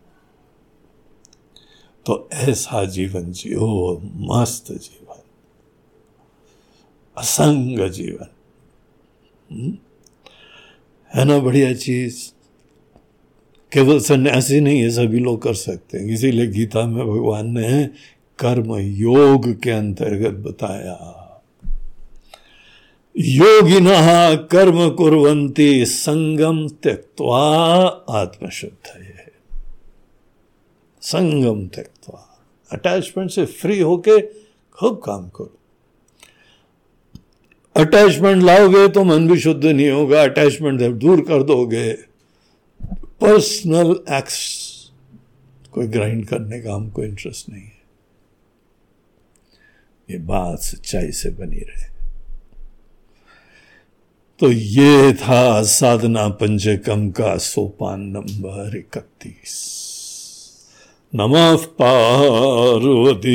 [2.05, 5.21] तो ऐसा जीवन जियो, मस्त जीवन।
[7.17, 8.27] असंग जीवन।
[9.51, 9.59] हुँ?
[9.59, 9.77] हम्म?
[11.13, 12.31] है ना, बढ़िया चीज़।
[13.73, 17.89] केवल सन्यासी नहीं है सभी लोग कर सकते हैं। इसीलिए गीता में भगवान ने
[18.39, 21.23] कर्म योग के अंतर्गत बताया।
[23.17, 23.87] योगिन
[24.51, 27.45] कर्म कुरंती संगम त्यक्वा
[28.09, 29.31] आत्मशुद्ध है
[31.01, 32.39] संगम त्यक्वा
[32.71, 34.21] अटैचमेंट से फ्री होके
[34.71, 35.59] खूब काम करो।
[37.77, 41.91] अटैचमेंट लाओगे तो मन भी शुद्ध नहीं होगा अटैचमेंट दूर कर दोगे
[43.21, 44.39] पर्सनल एक्स
[45.71, 47.77] कोई ग्राइंड करने का हमको इंटरेस्ट नहीं है।
[50.11, 51.85] ये बात सच्चाई से बनी रहे।
[54.39, 59.86] तो ये था साधना पंचकम का सोपान नंबर इकतीस।
[61.15, 63.29] नमः पार्वती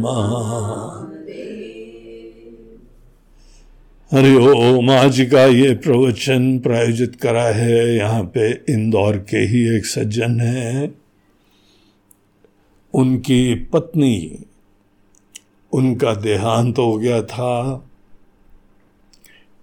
[4.13, 9.87] हरि ओम। आज का ये प्रवचन प्रायोजित करा है। यहाँ पे इंदौर के ही एक
[9.87, 10.95] सज्जन है।
[12.95, 14.39] उनकी पत्नी,
[15.73, 17.85] उनका देहांत हो गया था।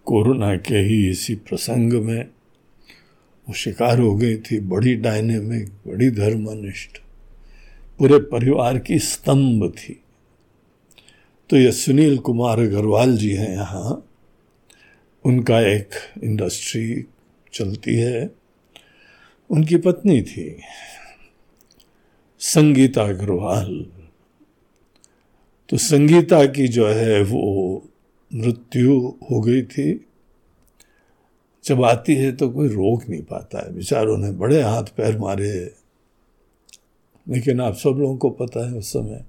[0.06, 2.26] कोरोना के ही इसी प्रसंग में
[3.48, 6.98] वो शिकार हो गई थी, बड़ी डायनेमिक बड़ी धर्मनिष्ठ।
[8.00, 10.02] पूरे परिवार की स्तंभ थी।
[11.50, 14.10] तो ये सुनील कुमार अग्रवाल जी हैं यहाँ।
[15.26, 15.90] उनका एक
[16.24, 17.06] इंडस्ट्री
[17.54, 18.30] चलती है।
[19.50, 20.62] उनकी पत्नी थी
[22.40, 23.86] संगीता अग्रवाल।
[25.70, 27.82] तो संगीता की जो है वो
[28.34, 30.06] मृत्यु हो गई थी।
[31.66, 35.52] जब आती है तो कोई रोक नहीं पाता है। बेचारों ने बड़े हाथ पैर मारे।
[37.28, 39.26] लेकिन आप सब लोगों को पता है उस समय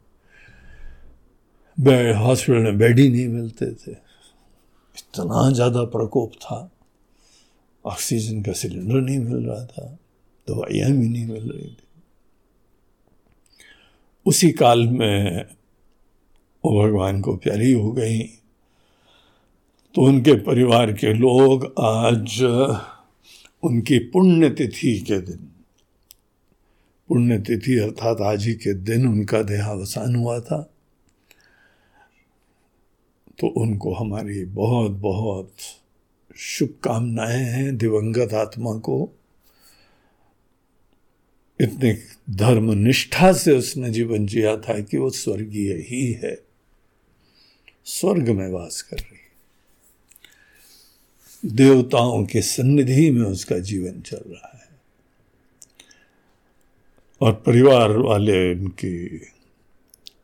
[1.78, 6.59] बेड हॉस्पिटल में बेड ही नहीं मिलते थे। इतना ज़्यादा प्रकोप था।
[7.84, 9.87] ऑक्सीजन का सिलेंडर नहीं मिल रहा था।
[10.49, 11.84] दवाइयाँ भी नहीं मिल रही थी।
[14.26, 15.45] उसी काल में
[16.64, 18.18] वो भगवान को प्यारी हो गई।
[19.97, 22.43] तो उनके परिवार के लोग आज,
[23.63, 25.49] उनकी पुण्यतिथि के दिन,
[27.09, 30.73] पुण्यतिथि अर्थात आज ही के दिन उनका देहावसान हुआ था।
[33.41, 35.55] तो उनको हमारी बहुत बहुत
[36.37, 39.19] शुभकामनाएँ हैं दिवंगत आत्मा को।
[41.61, 41.99] इतने
[42.31, 46.43] धर्म निष्ठा से उसने जीवन जिया था कि वो स्वर्गीय ही है।
[47.85, 49.16] स्वर्ग में वास कर रही
[51.45, 54.68] देवताओं के सन्निधि में उसका जीवन चल रहा है।
[57.20, 59.20] और परिवार वाले उनकी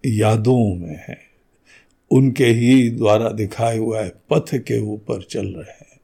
[0.07, 1.19] यादों में है।
[2.11, 6.01] उनके ही द्वारा दिखाए हुआ है पथ के ऊपर चल रहे हैं।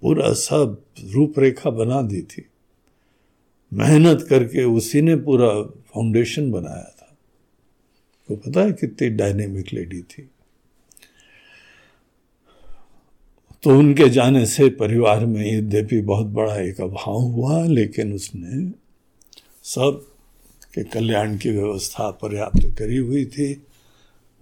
[0.00, 2.46] पूरा सब रूपरेखा बना दी थी।
[3.72, 7.16] मेहनत करके उसी ने पूरा फाउंडेशन बनाया था।
[8.28, 10.30] को पता है कितनी डायनेमिक लेडी थी।
[13.62, 18.70] तो उनके जाने से परिवार में यद्यपि बहुत बड़ा एक अभाव हुआ, लेकिन उसने
[19.62, 20.06] सब
[20.74, 23.62] के कल्याण की व्यवस्था पर्याप्त करी हुई थी।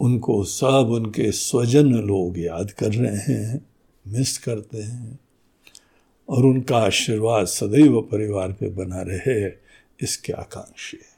[0.00, 3.66] उनको सब उनके स्वजन लोग याद कर रहे हैं,
[4.08, 5.18] मिस करते हैं,
[6.28, 9.52] और उनका आशीर्वाद सदैव परिवार पे बना रहे,
[10.00, 11.16] इसके आकांक्षी है।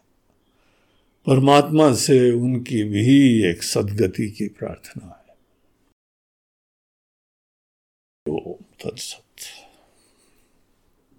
[1.27, 5.18] परमात्मा से उनकी भी एक सदगति की प्रार्थना
[8.79, 9.28] 兔子。